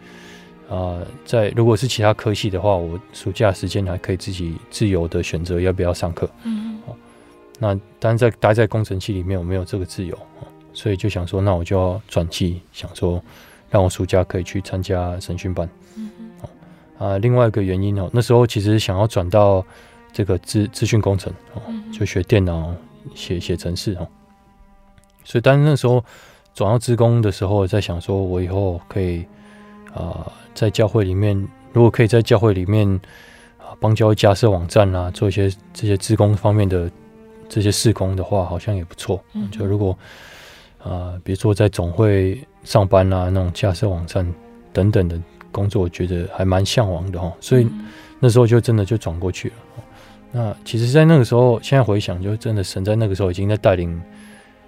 [0.69, 6.29] 啊，在如果是其他科系的话，我暑假时间还可以自己自由的选择要不要上课。
[6.43, 6.72] 嗯。
[7.63, 10.17] 那但在待在工程系里面，我没有这个自由，
[10.73, 13.23] 所以就想说，那我就要转系，想说。
[13.73, 16.11] 让我暑假可以去参加审讯班，嗯
[16.99, 19.65] 啊，另外一个原因哦，那时候其实想要转到
[20.11, 22.71] 这个资资讯工程哦，就学电脑、
[23.15, 24.07] 写写程式哦，
[25.23, 26.05] 所以但是那时候
[26.53, 29.25] 转到职工的时候，在想说我以后可以
[29.95, 31.35] 啊，在教会里面，
[31.71, 32.87] 如果可以在教会里面
[33.57, 36.91] 啊帮教会加设网站啊，做一些这些职工方面的
[37.49, 39.23] 这些事工的话，好像也不错。
[39.51, 39.97] 就如果
[40.79, 42.39] 啊，比如说在总会。
[42.63, 44.25] 上班啊，那种架设网站
[44.71, 47.67] 等等的工作，我觉得还蛮向往的哈，所以
[48.21, 49.55] 那时候就真的就转过去了。
[50.31, 54.01] 那其实，在那个时候，现在回想，就真的神在那个时候已经在带领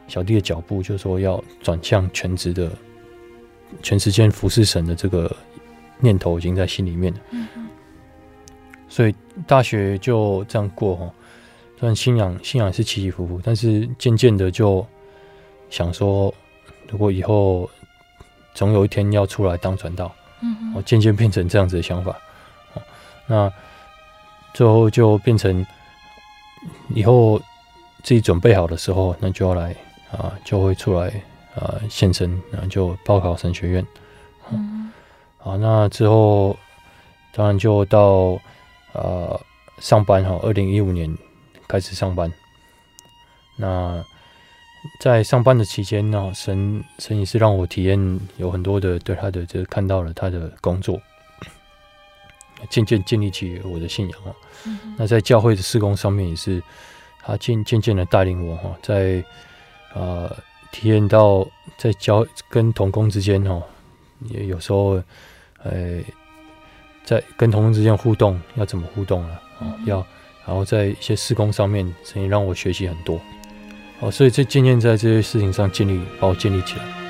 [0.09, 2.69] 小弟的脚步，就是说要转向全职的、
[3.81, 5.33] 全时间服侍神的这个
[6.01, 7.19] 念头已经在心里面了。
[8.89, 9.15] 所以
[9.47, 11.13] 大学就这样过哈，
[11.77, 14.85] 虽然信仰信仰是起起伏伏，但是渐渐的就
[15.69, 16.33] 想说，
[16.89, 17.69] 如果以后
[18.53, 22.15] 总有一天要出来当传道，嗯，我渐渐变成这样子的想法，
[23.27, 23.51] 那
[24.53, 25.65] 最后就变成
[26.93, 27.37] 以后
[28.03, 29.75] 自己准备好的时候，那就要来
[30.11, 31.11] 啊，就会出来
[31.55, 33.85] 啊现身，然后就报考神学院，
[34.51, 34.91] 嗯，
[35.37, 36.55] 好，那之后
[37.33, 38.39] 当然就到
[38.93, 39.37] 呃
[39.79, 41.13] 上班哈，二零一五年
[41.75, 42.31] 开始上班，
[43.57, 44.03] 那。
[44.99, 51.01] 在上班的期间呢，神神也是让我体验有很多的对他的，就是看到了他的工作，
[52.69, 54.29] 渐渐建立起我的信仰啊。
[54.67, 56.61] 嗯、那在教会的施工上面也是，
[57.23, 59.25] 他渐渐渐的带领我哈，在
[59.91, 60.37] 啊、呃、
[60.71, 61.43] 体验到
[61.79, 63.59] 在教跟同工之间哈，
[64.29, 65.01] 也有时候
[65.63, 65.99] 呃
[67.03, 69.73] 在跟同工之间互动要怎么互动了啊？
[69.87, 70.05] 要
[70.45, 73.19] 然后在一些施工上面，曾经让我学习很多。
[73.99, 77.04] 哦，所以这渐渐在这些事情上建立，把我建立起来。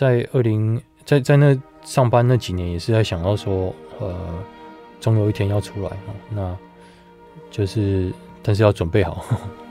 [0.00, 4.16] 在二零在在那上班那几年，也是在想到说，呃，
[4.98, 5.90] 总有一天要出来，
[6.30, 6.56] 那
[7.50, 8.10] 就是，
[8.42, 9.22] 但是要准备好，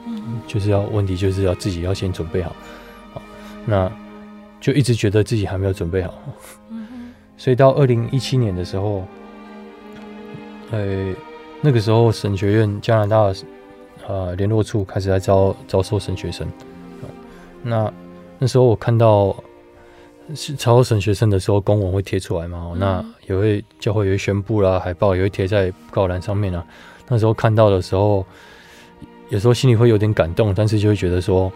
[0.46, 2.56] 就是要问题就是要自己要先准备好，
[3.12, 3.22] 好，
[3.66, 3.92] 那
[4.62, 6.14] 就一直觉得自己还没有准备好，
[7.36, 9.04] 所以到二零一七年的时候，
[10.70, 11.12] 呃，
[11.60, 13.34] 那个时候神学院加拿大
[14.08, 16.48] 呃联络处开始在招招收神学生，
[17.64, 17.92] 那
[18.38, 19.36] 那时候我看到
[20.36, 26.66] 是超神学生的时候，公文会贴出来嘛，那也会教会也会宣布啦，海报也会贴在布告栏上面啊，
[27.08, 28.26] 那时候看到的时候。
[29.32, 31.52] 有时候心里会有点感动，但是就会觉得说，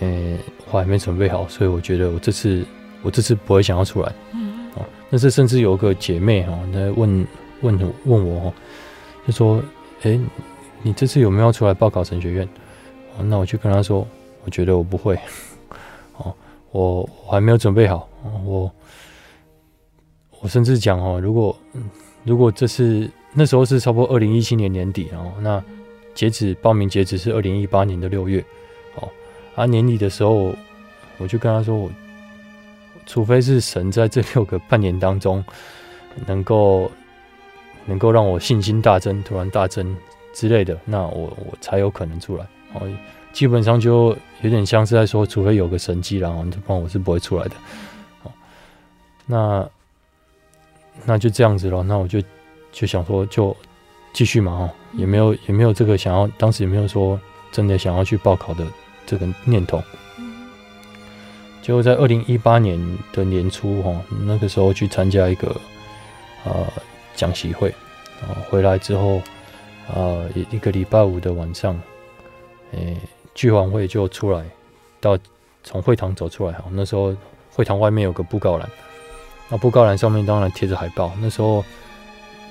[0.00, 0.38] 诶、欸，
[0.70, 2.64] 我还没准备好，所以我觉得我这次
[3.02, 4.10] 我这次不会想要出来。
[4.32, 7.26] 嗯，哦，但是甚至有个姐妹哈，在问
[7.60, 8.54] 问问我哈，
[9.26, 9.62] 就说，
[10.04, 10.20] 诶、欸，
[10.80, 12.48] 你这次有没有要出来报考神学院？
[13.18, 14.08] 哦，那我就跟她说，
[14.46, 15.18] 我觉得我不会。
[16.70, 18.08] 我我还没有准备好。
[18.44, 18.70] 我
[20.40, 21.56] 我甚至讲哦，如果
[22.24, 25.62] 如果这次那时候是差不多二零一七年年底哦，那。
[26.16, 28.42] 截止报名截止是二零一八年的六月，
[28.94, 29.06] 哦，
[29.54, 30.54] 啊年底的时候，
[31.18, 31.90] 我就跟他说，我
[33.04, 35.44] 除非是神在这六个半年当中，
[36.24, 36.90] 能够
[37.84, 39.94] 能够让我信心大增，突然大增
[40.32, 42.46] 之类的，那我我才有可能出来。
[42.72, 42.80] 哦，
[43.36, 47.54] 基本上就有点像是在说，除非有个神迹，然后不然我是不会出来的。
[48.22, 48.32] 哦，
[49.26, 49.68] 那
[51.04, 52.22] 那就这样子了，那我就
[52.72, 53.54] 就想说就。
[54.16, 57.20] 继续嘛，哈，也没有也没有这个想要，当时也没有说
[57.52, 58.66] 真的想要去报考的
[59.04, 59.82] 这个念头。
[61.60, 62.80] 结果在二零一八年
[63.12, 63.94] 的年初，哈，
[64.24, 65.54] 那个时候去参加一个
[66.46, 66.66] 呃
[67.14, 67.68] 讲习会，
[68.22, 69.20] 啊，回来之后，
[69.94, 70.16] 啊，
[70.50, 71.78] 一个礼拜五的晚上，
[72.72, 72.96] 诶，
[73.36, 74.44] 聚完会就出来，
[75.00, 75.16] 到
[75.62, 77.14] 从会堂走出来，哈，那时候
[77.52, 78.68] 会堂外面有个布告栏，
[79.48, 81.64] 那布告栏上面当然贴着海报，那时候。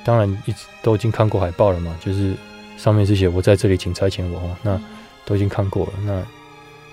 [0.07, 2.35] 当然，一直都已经看过海报了嘛，就是
[2.77, 4.79] 上面是写“我在这里，请差遣我”哦，那
[5.25, 5.93] 都已经看过了。
[6.05, 6.23] 那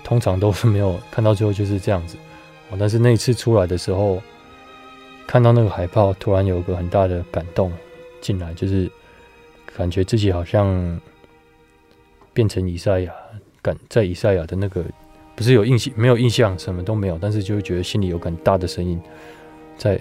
[0.03, 2.17] 通常都是没有看到最后就是这样子
[2.71, 2.77] 哦。
[2.79, 4.19] 但是那一次出来的时候，
[5.27, 7.71] 看到那个海报，突然有个很大的感动
[8.19, 8.89] 进来，就是
[9.77, 10.99] 感觉自己好像
[12.33, 13.13] 变成以赛亚，
[13.63, 14.83] 感在以赛亚的那个
[15.35, 19.01] 不是有印象，没有印象，什么都没有，但是就会觉得心里有很大的声音
[19.75, 19.99] 在。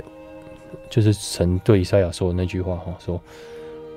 [0.89, 3.20] 就是神对以赛亚说的那句话哈，说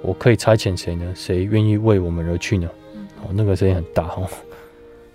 [0.01, 1.13] 我可以差遣谁呢？
[1.15, 2.69] 谁愿意为我们而去呢？
[3.21, 4.27] 哦，那个声音很大哈，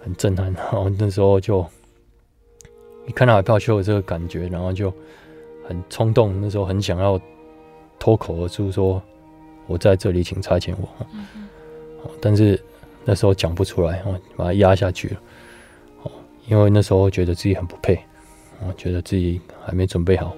[0.02, 0.50] 很震撼。
[0.54, 1.64] 然后那时候就
[3.06, 4.92] 一看到海报就有这个感觉，然后就
[5.68, 6.38] 很冲动。
[6.40, 7.20] 那时候很想要
[7.98, 9.02] 脱口而出说
[9.66, 11.06] ：“我在这里，请差遣我。”
[12.22, 12.58] 但是
[13.04, 14.02] 那时候讲不出来，
[14.36, 15.20] 把它压下去了。
[16.02, 16.12] 哦，
[16.46, 17.98] 因为那时候觉得自己很不配，
[18.66, 20.34] 我觉得自己还没准备好。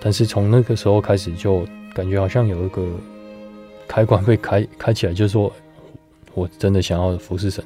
[0.00, 2.82] 但是从那个时候开始，就感觉好像有一个
[3.86, 5.52] 开关被开开起来，就是说
[6.32, 7.62] 我真的想要服侍神。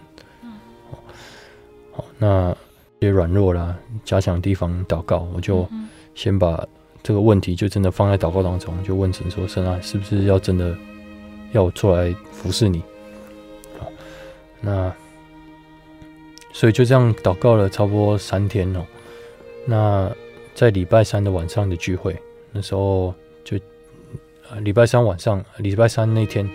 [1.92, 2.56] 好，那
[3.00, 5.66] 些软弱啦，加强地方祷告，我就
[6.16, 6.66] 先把
[7.04, 10.76] 这个问题就真的放在祷告当中，就问神说：“神啊，是不是要真的
[11.52, 12.82] 要我出来服侍你？”
[14.62, 14.94] 好，那
[16.52, 18.86] 所以就这样祷告了差不多三天哦。
[19.66, 20.10] 那。
[20.54, 23.56] 在礼拜三的晚上的聚会，那时候就，
[24.50, 26.50] 呃，礼拜三晚上，礼拜三那天，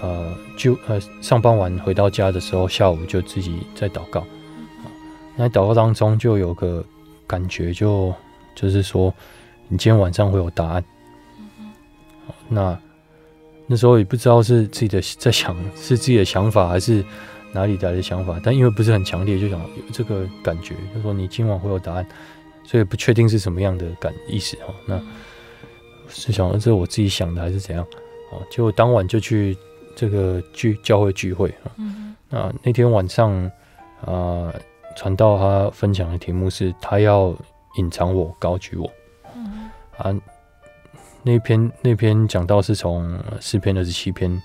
[0.00, 4.24] 呃，就呃上班完回到家的时候，下午就自己在祷告，
[5.36, 6.82] 那祷告当中就有个
[7.26, 8.14] 感觉就，
[8.54, 9.12] 就就是说，
[9.68, 10.82] 你今天晚上会有答案。
[12.48, 12.80] 那
[13.68, 17.04] 那时候也不知道是自己的在想，是自己的想法还是
[17.52, 22.04] 哪里来的想法，但因为不是很强烈，就想有这个感觉，就说你今晚会有答案。
[22.64, 25.00] 所以不确定是什么样的感意思哈，那
[26.06, 27.82] 是想这是我自己想的还是怎样？
[28.30, 29.56] 哦，就当晚就去
[29.96, 31.72] 这个聚教会聚会啊。
[32.28, 33.50] 那那天晚上
[34.04, 34.52] 啊，
[34.98, 37.34] 传道他分享的题目是他要
[37.78, 38.90] 隐藏我，高举我。
[39.96, 40.14] 啊，
[41.28, 44.42] 那篇那篇讲到是从四篇二十七篇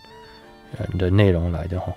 [0.99, 1.93] 的内容来的哈。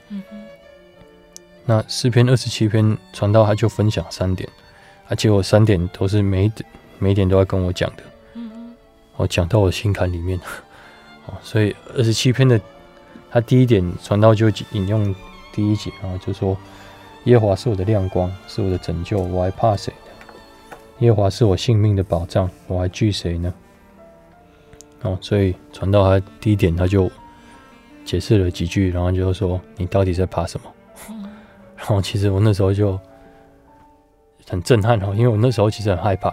[1.64, 4.48] 那四篇二十七篇传道他就分享三点。
[5.08, 6.50] 而且我三点都是每
[6.98, 8.02] 每一点都要跟我讲的，
[8.34, 8.74] 嗯，
[9.16, 10.36] 我讲到我心坎里面，
[11.26, 12.60] 哦，所以二十七篇的
[13.30, 15.14] 他第一点传道就引用
[15.52, 16.56] 第一节，啊就说
[17.24, 20.36] 耶和华是我的亮光，是我的拯救，我还怕谁呢？
[20.98, 23.54] 耶和华是我性命的保障，我还惧谁呢？
[25.06, 27.10] 哦，所以传到他第一点他就
[28.04, 30.72] 解释了几句，然后就说你到底在怕什么？
[31.76, 32.98] 然后其实我那时候就。
[34.48, 36.32] 很震撼哦，因为我那时候其实很害怕，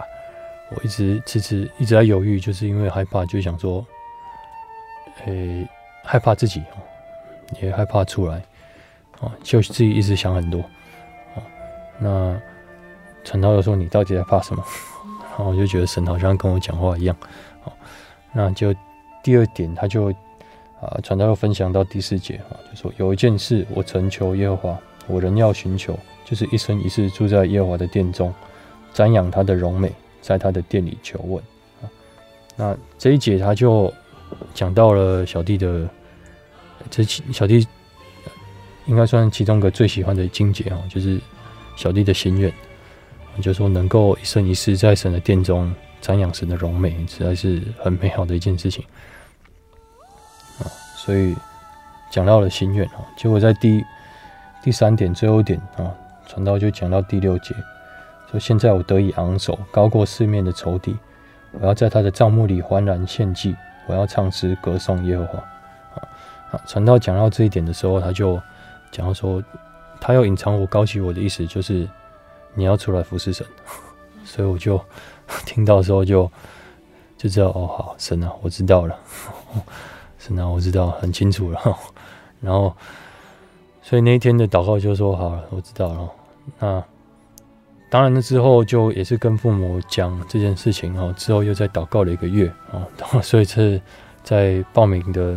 [0.70, 3.84] 我一直迟迟一直在犹豫，就是因为害怕，就想说，
[5.24, 5.68] 诶、欸，
[6.04, 6.78] 害怕自己哦，
[7.60, 8.40] 也害怕出来，
[9.18, 10.60] 哦，就自己一直想很多，
[11.34, 11.42] 哦，
[11.98, 12.40] 那
[13.24, 14.64] 传道又说，你到底在怕什么？
[15.36, 17.53] 然后我就觉得神好像跟我讲话一样，哦，
[18.34, 18.74] 那就
[19.22, 20.10] 第二点，他就
[20.80, 28.34] 啊传道又分享到第四节啊，就说有一件事我曾求耶和华，我仍要寻求，就是一生一世住在耶和华的殿中，
[28.92, 31.42] 瞻仰他的荣美，在他的殿里求问
[31.80, 31.88] 啊。
[32.56, 33.92] 那这一节他就
[34.52, 35.88] 讲到了小弟的，
[36.90, 37.66] 这小弟
[38.86, 41.20] 应该算其中一个最喜欢的经节啊，就是
[41.76, 42.52] 小弟的心愿，
[43.36, 45.72] 就是说能够一生一世在神的殿中
[46.04, 48.84] 瞻仰神的荣美，实在是很美好的一件事情
[50.58, 50.68] 啊。
[50.98, 51.34] 所以
[52.10, 53.82] 讲到了心愿啊，结果在第
[54.62, 55.88] 第三点最后一点啊，
[56.26, 57.54] 传道就讲到第六节，
[58.30, 60.94] 说现在我得以昂首，高过四面的仇敌。
[61.52, 65.38] 我要在他的帐幕里欢然献祭，我要唱诗歌颂耶和华。
[66.50, 68.38] 啊，传道讲到这一点的时候，他就
[68.90, 69.42] 讲到说，
[70.02, 71.88] 他要隐藏我、高举我的意思，就是
[72.52, 73.46] 你要出来服侍神。
[74.24, 74.82] 所以我就
[75.46, 76.30] 听到的时候就
[77.16, 78.98] 就知道，哦，好，神啊，我知道了，
[80.18, 81.60] 神啊，我知道很清楚了。
[82.40, 82.74] 然后，
[83.82, 86.10] 所以那一天的祷告就说，好了，我知道了。
[86.58, 86.84] 那。
[87.90, 91.14] 当然了，之后就也是跟父母讲这件事情哦。
[91.16, 93.80] 之后又再祷告了一个月哦，所以是
[94.24, 95.36] 在报名的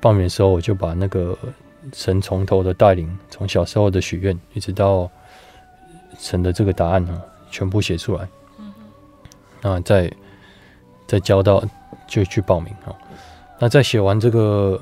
[0.00, 1.36] 报名的时候，我就把那个
[1.92, 5.10] 神从头的带领，从小时候的许愿，一直到
[6.18, 7.20] 神的这个答案啊，
[7.50, 8.26] 全部写出来。
[9.62, 10.12] 那再
[11.06, 11.64] 再交到
[12.06, 12.92] 就去报名啊。
[13.58, 14.78] 那在写完这个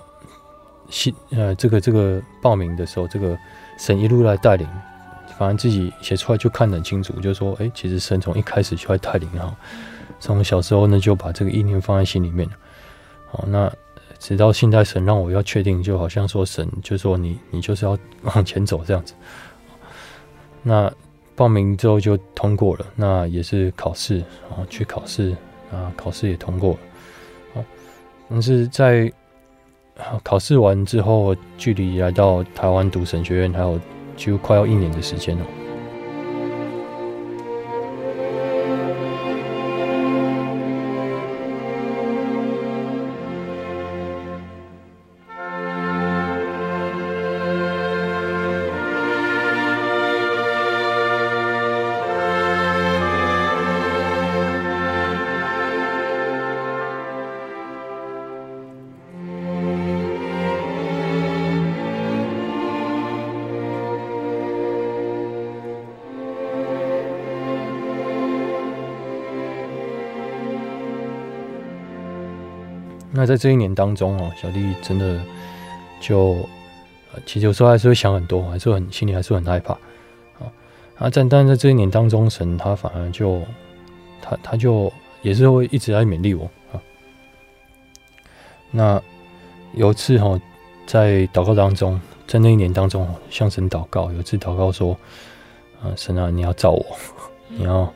[0.88, 3.38] 信呃这个这个报名的时候，这个
[3.78, 4.66] 神一路来带领。
[5.38, 9.56] 反正自己写出来就看得很清楚，就说，哎、其实神从一开始就在带领哈，
[10.18, 12.46] 从小时候呢就把这个意念放在心里面，
[13.30, 13.72] 好，那
[14.18, 19.14] 直到现在神让我要确定，就好像说神就说你你就是要往前走这样子，
[20.62, 20.92] 那
[21.40, 24.18] 报名之后就通过了，那也是考试
[24.50, 25.34] 啊，去考试
[25.72, 26.78] 啊，考试也通过了，
[27.54, 27.64] 啊，
[28.28, 29.10] 但是在
[30.22, 33.80] 考试完之后，距离来到台湾读神学院还有。
[34.16, 35.46] 就快要一年的时间了。
[73.20, 75.20] 那在这一年当中哦，小弟真的
[76.00, 76.38] 就，
[77.26, 79.74] 其实有时候还是会想很多，还是很心里还是很害怕
[80.38, 80.48] 啊。
[80.96, 83.42] 啊，但但在这一年当中，神他反而就
[84.22, 84.90] 他他就
[85.20, 86.80] 也是会一直在勉励我啊。
[88.70, 89.02] 那
[89.74, 90.40] 有一次哈，
[90.86, 94.96] 在祷告当中，在那一年当中向神祷告，有一次祷告说
[95.84, 96.86] ：“啊，神啊，你要照我，
[97.48, 97.92] 你要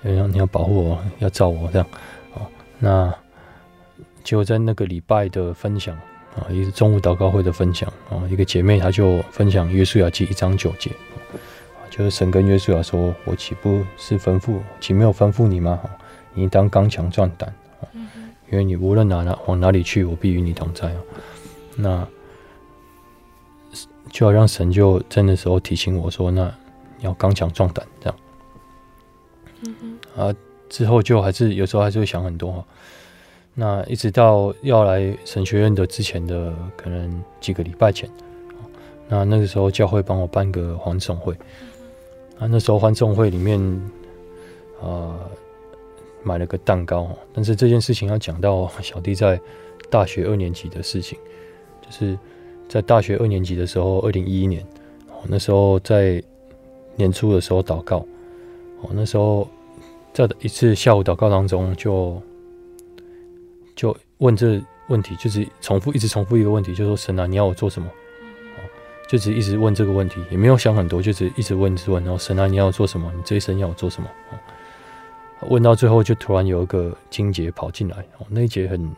[0.00, 1.86] 你要你要保护我，要照我这样。”
[2.32, 2.40] 哦，
[2.78, 3.14] 那。
[4.26, 5.94] 就在那个礼拜的分享
[6.34, 10.90] 啊，也是中午祷告会的分享啊，一个姐妹她就分享约书亚记一章九节，
[11.88, 15.80] 就是神跟约书亚说：“我岂不是吩咐，岂没有吩咐你吗？
[16.34, 17.54] 你应当刚强壮胆，
[18.50, 20.96] 因为你无论哪哪往哪里去，我必与你同在啊。”
[21.78, 22.04] 那
[24.10, 26.52] 就好像神就在那时候提醒我说：“那
[26.98, 28.18] 你要刚强壮胆。”这样。
[30.16, 30.34] 啊，
[30.68, 32.64] 之后就还是有时候还是会想很多哈。
[33.58, 38.06] 那一直到要来神学院的之前的可能几个礼拜前，
[39.08, 41.32] 那那个时候教会帮我办个欢送会，
[42.38, 43.58] 啊，那时候欢送会里面，
[44.82, 45.18] 啊，
[46.22, 49.40] 买了个蛋糕，但是这件事情要讲到小弟在
[49.88, 51.18] 大学二年级的事情，
[51.80, 52.18] 就是
[52.68, 54.62] 在大学二年级的时候，二零一一年，
[55.26, 56.22] 那时候在
[56.94, 58.06] 年初的时候祷告，
[58.82, 59.48] 哦，那时候
[60.12, 62.20] 在一次下午祷告当中就。
[63.76, 67.88] 就问这问题，就是重复，一直重复一个问题，就说神啊，你要我做什么？
[69.08, 72.02] 就只一直问这个问题，也没有想很多，就只一直问，一直问。
[72.02, 73.08] 然后神啊，你要我做什么？
[73.16, 74.08] 你这一生要我做什么？
[75.42, 78.90] 问到最后，就突然有一个经节跑进来，那一节很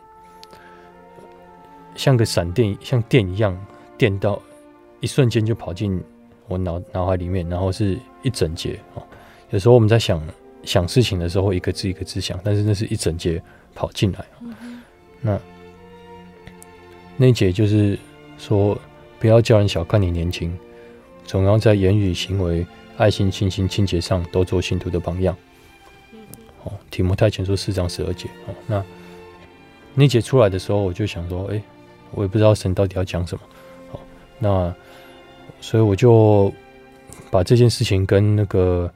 [1.93, 3.55] 像个闪电，像电一样
[3.99, 4.41] 电到，
[4.99, 6.01] 一瞬间就跑进
[6.47, 8.79] 我脑脑海里面，然后是一整节。
[9.51, 10.19] 有时候我们在想
[10.63, 13.39] 想事情的时候，一个字一个字想，但是那是一整节
[13.75, 14.25] 跑进来。
[15.21, 15.39] 那
[17.17, 17.99] 那节就是
[18.37, 18.79] 说，
[19.19, 20.57] 不要叫人小看你年轻，
[21.25, 22.65] 总要在言语、行为、
[22.97, 25.35] 爱心、信心、清洁上都做信徒的榜样。
[26.63, 28.29] 哦，提摩太前书四章十二节。
[28.47, 28.83] 哦，那
[29.93, 31.61] 那节出来的时候，我就想说，哎，
[32.11, 33.41] 我也不知道神到底要讲什么。
[33.91, 33.99] 好，
[34.39, 34.73] 那
[35.59, 36.53] 所以我就
[37.29, 38.89] 把这件事情跟那个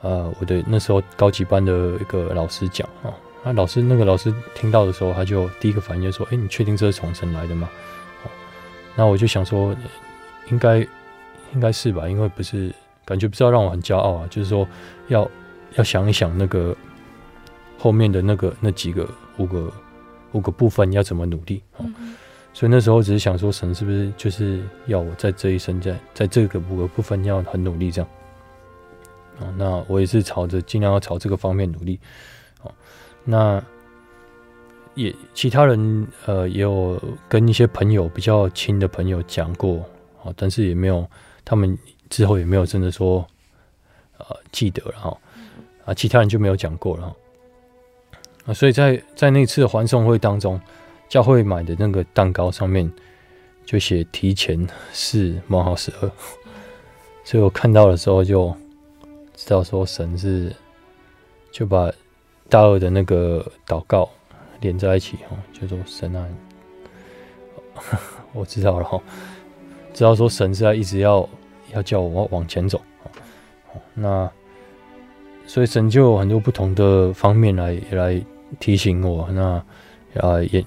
[0.00, 3.14] 呃我的那时候高级班的一个老师讲啊。
[3.44, 7.68] 那老师那个老师听到的时候，他就第一个反应就说：“哎，你确定这是从神来的吗？”
[8.96, 9.74] 那我就想说，
[10.50, 10.78] 应该
[11.54, 12.72] 应该是吧，因为不是
[13.04, 14.66] 感觉不知道让我很骄傲啊，就是说
[15.08, 15.30] 要
[15.74, 16.76] 要想一想那个。
[17.78, 19.72] 后面的那个那几个五个
[20.30, 21.60] 五个部分要怎么努力？
[21.80, 21.92] 嗯、
[22.54, 28.08] 所以那时候只是想说，神是不是就是要我在这一生在在这个五个部分要很努力这样？
[29.40, 31.98] 啊，那我也是朝着尽量要朝这个方面努力。
[33.24, 33.62] 那
[34.94, 39.78] 也其他人呃也有跟一些朋友比较亲的朋友讲过
[40.22, 41.08] 啊，但是也没有
[41.44, 41.76] 他们
[42.10, 43.26] 之后也没有真的说
[44.18, 45.18] 呃记得了哈
[45.84, 47.16] 啊，其他人就没有讲过了。
[48.44, 50.60] 啊，所以在在那次的欢送会当中，
[51.08, 52.90] 教会买的那个蛋糕上面
[53.64, 56.10] 就写提前是冒号十二，
[57.24, 58.54] 所以我看到的时候就
[59.34, 60.54] 知道说神是
[61.50, 61.90] 就把
[62.52, 64.10] 大二的那个祷告
[64.60, 66.28] 连在一起哦，就说神啊，
[68.34, 69.00] 我知道了哈，
[69.94, 71.26] 知道说神是在一直要
[71.72, 72.78] 要叫我往前走，
[73.94, 74.30] 那
[75.46, 78.22] 所以神就有很多不同的方面来来。
[78.60, 79.52] 提醒我，那
[80.20, 80.62] 啊也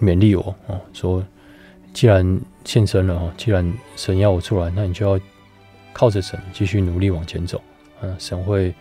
[0.00, 1.24] 勉励我哦，说
[1.94, 5.24] 既然献身了哦，既然神要我出来，那你就要
[5.92, 7.62] 靠着神继续努力往前走，
[8.00, 8.74] 嗯，神会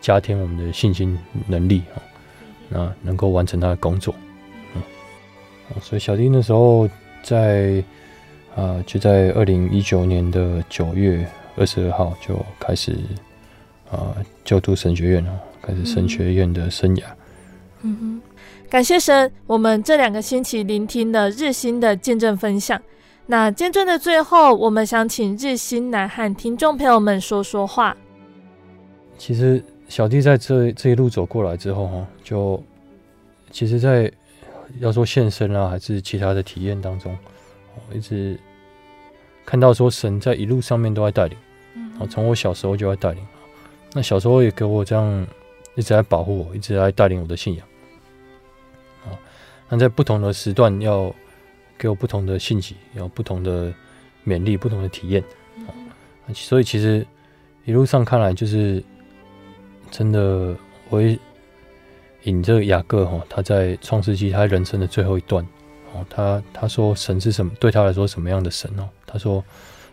[0.00, 2.00] 加添我们的信心能力啊，
[2.68, 4.14] 那能够完成他的工作，
[4.74, 4.82] 嗯，
[5.80, 6.88] 所以小弟那时候
[7.22, 7.82] 在
[8.56, 11.26] 啊，就在二零一九年的九月
[11.56, 12.96] 二十二号就开始
[13.90, 17.04] 啊就读神学院了，开始神学院的生涯。
[17.82, 18.22] 嗯哼，
[18.68, 22.80] 感谢神，我们这两个星期聆听了日新的见证分享。
[23.26, 27.96] 那见证的最后，我们想请日新来和听众朋友们说说话。
[29.16, 32.62] 其实小弟在这这一路走过来之后，哈，就
[33.50, 34.10] 其实，在
[34.78, 37.18] 要说献身啊，还是其他的体验当中，
[37.88, 38.38] 我一直
[39.44, 41.36] 看到说神在一路上面都在带领。
[41.74, 43.26] 嗯，从我小时候就在带领。
[43.92, 45.26] 那小时候也给我这样
[45.74, 47.66] 一直在保护我，一直在带领我的信仰。
[49.04, 49.18] 啊
[49.68, 51.12] 那在不同的时段，要
[51.76, 53.74] 给我不同的信息，有不同的
[54.24, 55.20] 勉励，不同的体验。
[55.66, 55.74] 啊
[56.32, 57.04] 所以其实
[57.64, 58.80] 一路上看来，就是
[59.90, 60.56] 真的，
[60.88, 61.18] 我会
[62.22, 65.44] 引这个雅各哈，他在创世纪他人生的最后一段
[65.92, 67.52] 哦，他他说神是什么？
[67.60, 68.88] 对他来说什么样的神哦？
[69.06, 69.44] 他说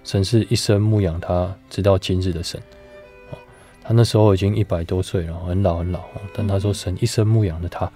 [0.03, 2.59] 神是一生牧养他直到今日的神。
[3.31, 3.37] 哦
[3.83, 6.01] 他那时候已经一百多岁了，很老很老。
[6.33, 7.91] 但他说神一生牧养了他，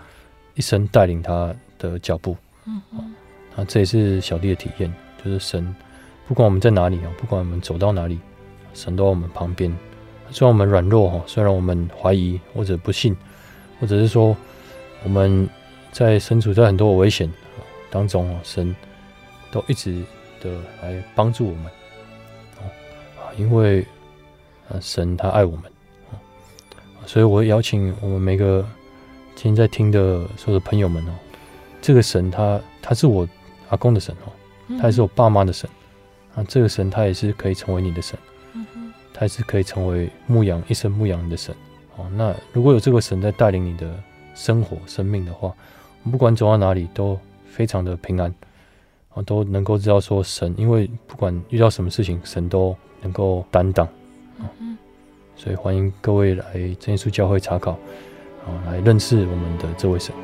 [0.55, 1.53] 一生带领他。
[1.81, 2.37] 的脚步，
[2.67, 2.79] 嗯，
[3.55, 4.93] 啊，这也是小弟的体验，
[5.25, 5.75] 就是神，
[6.27, 8.19] 不管我们在哪里啊，不管我们走到哪里，
[8.75, 9.75] 神都在我们旁边。
[10.31, 13.15] 虽然我们软弱哈，虽然我们怀疑或者不信，
[13.79, 14.35] 或者是说
[15.03, 15.47] 我们
[15.91, 17.31] 在身处在很多危险
[17.89, 18.75] 当中，神
[19.51, 20.01] 都一直
[20.41, 20.49] 的
[20.81, 21.65] 来帮助我们，
[23.19, 23.85] 啊，因为
[24.79, 25.63] 神他爱我们，
[27.05, 28.65] 所以我邀请我们每个
[29.35, 31.11] 今天在听的所有的朋友们哦。
[31.81, 33.27] 这个神他他是我
[33.69, 34.31] 阿公的神哦，
[34.79, 35.69] 他也是我爸妈的神
[36.35, 36.43] 啊。
[36.47, 38.17] 这个神他也是可以成为你的神，
[39.21, 41.53] 他也是可以成为牧羊一生牧养你的神
[41.95, 42.09] 哦。
[42.15, 43.87] 那如果有这个神在带领你的
[44.33, 45.53] 生活生命的话，
[46.09, 47.15] 不管走到哪里都
[47.45, 48.33] 非常的平安
[49.13, 53.85] 啊，都能够知道说神，因为不管遇到什么事情，神都能够担当
[54.39, 54.49] 啊。
[55.35, 57.73] 所以欢迎各位来真耶稣教会查考
[58.47, 60.15] 啊，来认识我们的这位神。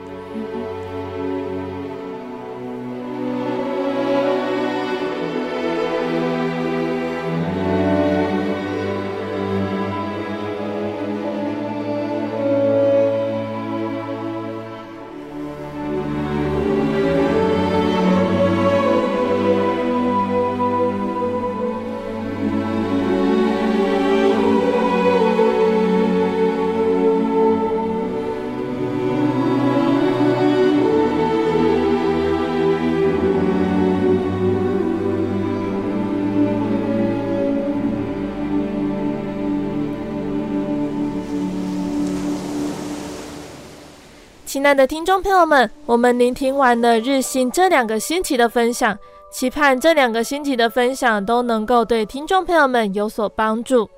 [44.68, 49.00] 亲爱的听众朋友们，我们聆听完了日新这两个星期的分享，
[49.32, 53.90] 期盼这两个星期的分享都能够对听众朋友们有所帮助。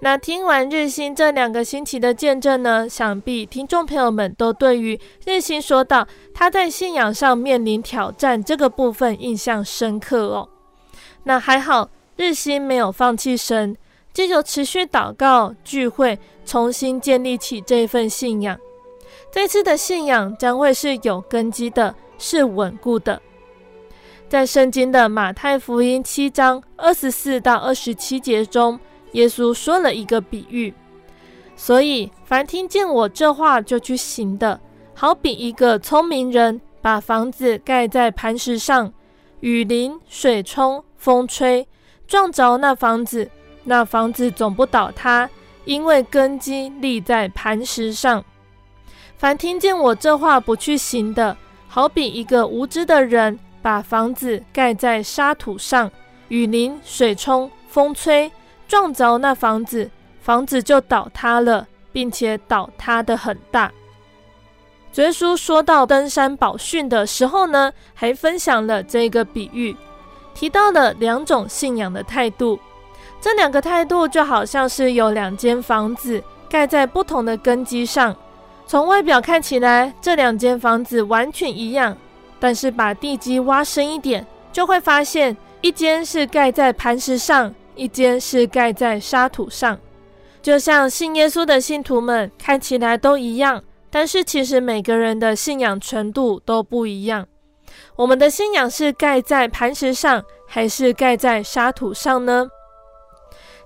[0.00, 6.04] 那听完日新这两个星期的见证呢，想必听众朋友们都对于日新说到
[6.34, 10.48] 他在信仰上面临挑战这个部分印象深刻哦。
[11.22, 13.76] 那还好，日新没有放弃神，
[14.12, 18.58] 借由持续祷告聚会，重新建立起这份信仰。
[19.40, 23.22] 这次的信仰将会是有根基的，是稳固的。
[24.28, 28.80] 在圣经的马太福音七章二十四到二十七节中。
[29.12, 30.74] 耶稣说了一个比喻，
[31.54, 34.60] 所以凡听见我这话就去行的，
[34.92, 38.92] 好比一个聪明人把房子盖在磐石上，
[39.38, 41.64] 雨淋、水冲、风吹，
[42.08, 43.30] 撞着那房子，
[43.62, 45.30] 那房子总不倒塌，
[45.64, 48.24] 因为根基立在磐石上。
[49.18, 55.90] 凡听见我这话不去行的，好比一个无知的人把房子盖在沙土上，
[56.28, 58.30] 雨淋、水冲、风吹。
[58.68, 59.90] 撞着那房子，
[60.20, 63.72] 房子就倒塌了，并且倒塌的很大。
[64.94, 69.74] 耶稣说到登山宝训的时候呢，还分享了这个比喻，
[70.34, 72.58] 提到了两种信仰的态度。
[73.20, 78.14] 这两个态度就好像是有两间房子盖在不同的根基上，
[78.68, 81.96] 从外表看起来，这两间房子完全一样，
[82.38, 87.52] 但是把地基挖深一点，就会发现一间是盖在磐石上。
[87.74, 89.78] 一间是盖在沙土上，
[90.42, 97.24] 就像信耶稣的信徒们看起来都一样，但是其实每个人的信仰程度都不一样。
[97.94, 102.48] 我们的信仰是盖在磐石上，还是盖在沙土上呢？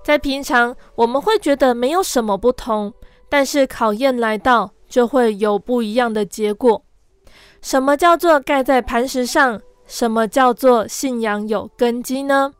[0.03, 2.93] 在平常我们会觉得没有什么不同，
[3.27, 6.83] 但是考验来到就会有不一样的结果。
[7.63, 9.59] 什么叫做盖在磐石上？
[9.87, 12.53] 什么叫做信仰有根基呢？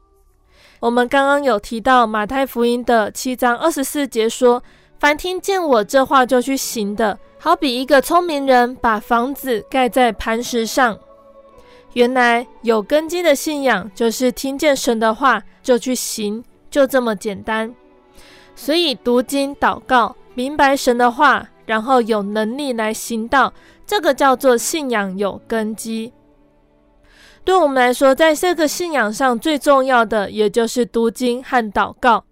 [0.80, 4.64] 我们刚刚有提到马太福音的七章二十四节说
[4.98, 10.98] ：“凡听见我这话就去行的，好比一个聪明人把房子盖在磐石上。”
[11.94, 17.72] 原来有根基的信仰就是听见神的话就去行，就这么简单。
[18.56, 23.52] 所以读经、祷告、明白神的话，然后有能力来行道，
[23.84, 26.14] 这个叫做信仰有根基。
[27.44, 32.26] 对我们来说，在这个信仰上最重要的，也就是读经和祷告。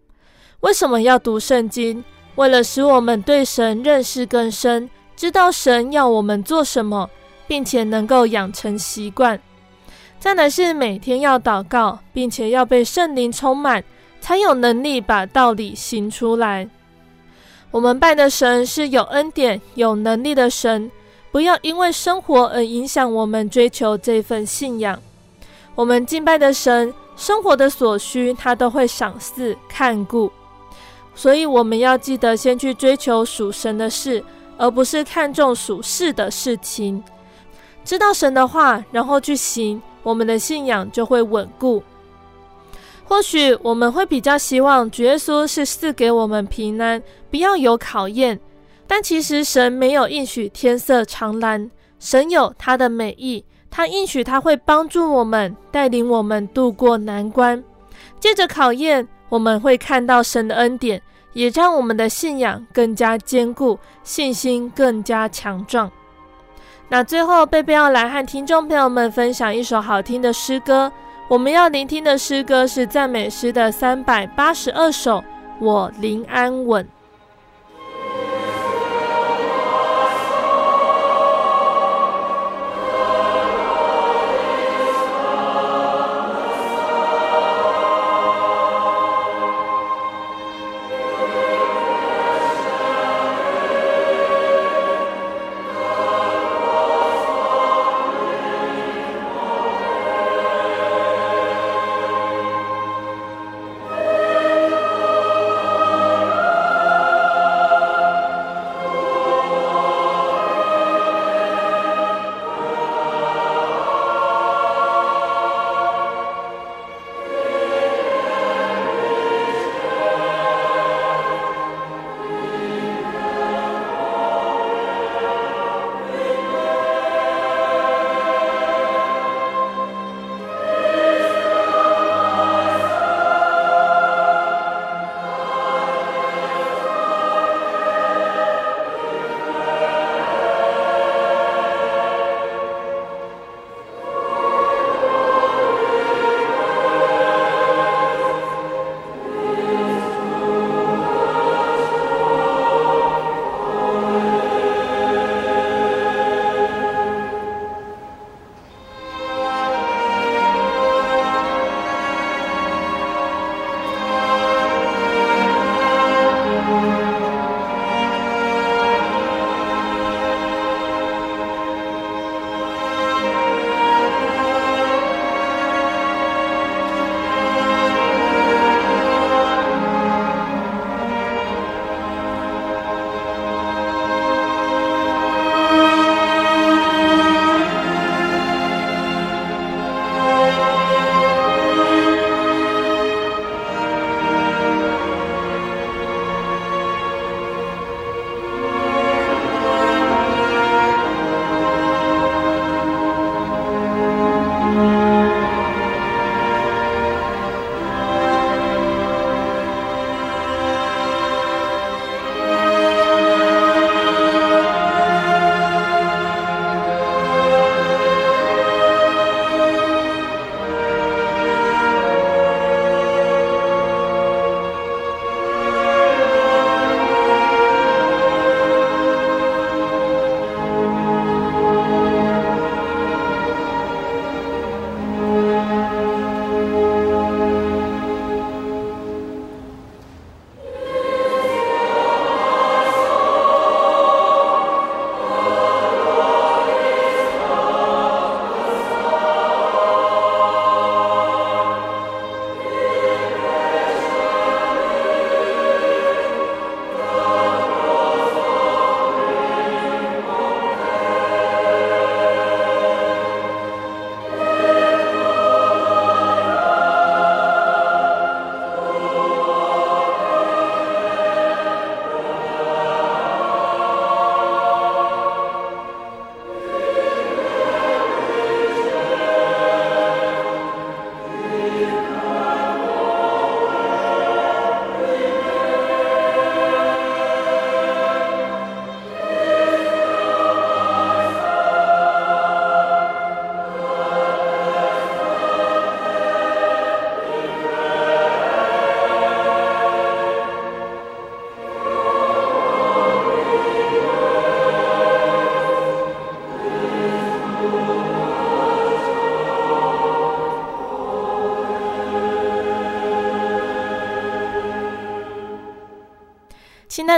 [0.60, 2.04] 为什么要读圣经？
[2.36, 7.10] 为了使我们对神认识更深，知道神要我们做什么，
[7.48, 9.42] 并且能够养成习惯。
[10.20, 13.84] 再来是每天要祷告，并且要被圣灵充满，
[14.20, 16.70] 才有能力把道理行出来。
[17.72, 20.92] 我们拜的神是有恩典、有能力的神。
[21.32, 25.02] 不要因为生活而影响我们追求这份信仰。
[25.76, 30.30] 我们敬拜的神，生活的所需，他都会赏赐看顾。
[31.16, 34.22] 所以我们要记得先去追求属神的事，
[34.58, 37.02] 而不是看重属世的事情。
[37.86, 41.82] 知道神的话，然后去行，我们的信仰就会稳固。
[43.04, 48.40] 或许我们会比较希望主耶稣是赐给我们平安，不要有考验。
[48.88, 57.62] 但其实神没有应许天色常蓝，神有他的美意，他应许他会帮助我们，带领我们度过难关。
[58.20, 61.02] 借着考验，我们会看到神的恩典，
[61.34, 65.90] 也让我们的信仰更加坚固，信心更加强壮。
[66.90, 70.92] 那最后，贝贝要来和听众朋友们分享一首好听的诗歌。
[71.32, 75.20] 我们要聆听的诗歌是赞美诗的三百八十二首，
[75.62, 76.86] 《我临安稳》。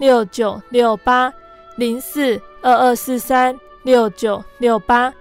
[0.00, 1.30] 六九六八
[1.76, 5.12] 零四二二四三六九六八。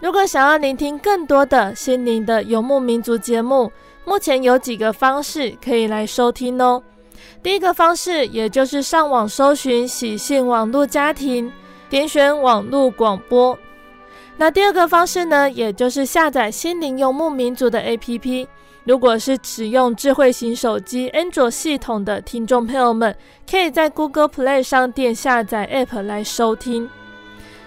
[0.00, 3.70] 如果想要聆听更多的心灵的游牧民族节目，
[4.04, 6.82] 目前有几个方式可以来收听哦。
[7.40, 11.50] 第一个方式，也就是上网搜寻喜信网络家庭，
[11.88, 13.56] 点选网络广播。
[14.36, 18.48] 那第二个方式呢，也就是下载心灵游牧民族的 APP。
[18.86, 23.14] 如果是使用智慧型手机安卓系统的听众朋友们，
[23.50, 26.88] 可以在 Google Play 商店下载 App 来收听。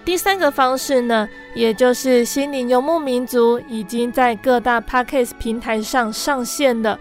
[0.05, 6.97] 第三个方式呢，也就是心灵游牧民族已经在各大 Podcast 平台上上线了。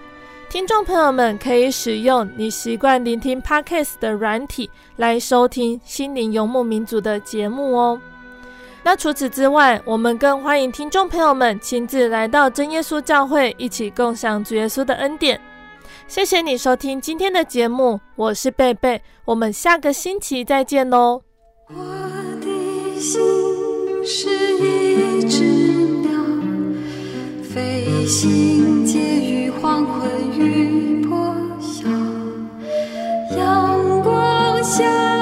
[0.51, 8.01] 听众朋友们可以使用你习惯聆听 Podcast 的软体来收听心灵游牧民族的节目哦。
[8.83, 15.39] 那除此之外，我们更欢迎听众朋友们亲自来到真耶稣教会，一起共享主耶稣的恩典。
[16.07, 21.23] 谢谢你收听今天的节目，我是贝贝，我们下个星期再见喽。
[22.99, 23.21] 心
[24.05, 26.11] 是一只鸟，
[27.43, 31.89] 飞行介于黄昏与破晓，
[33.37, 35.18] 阳光下。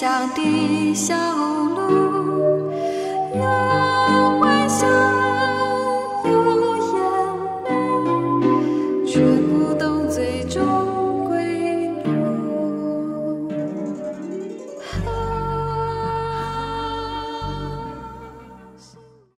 [0.00, 2.72] 乡的小路
[3.34, 4.86] 有微笑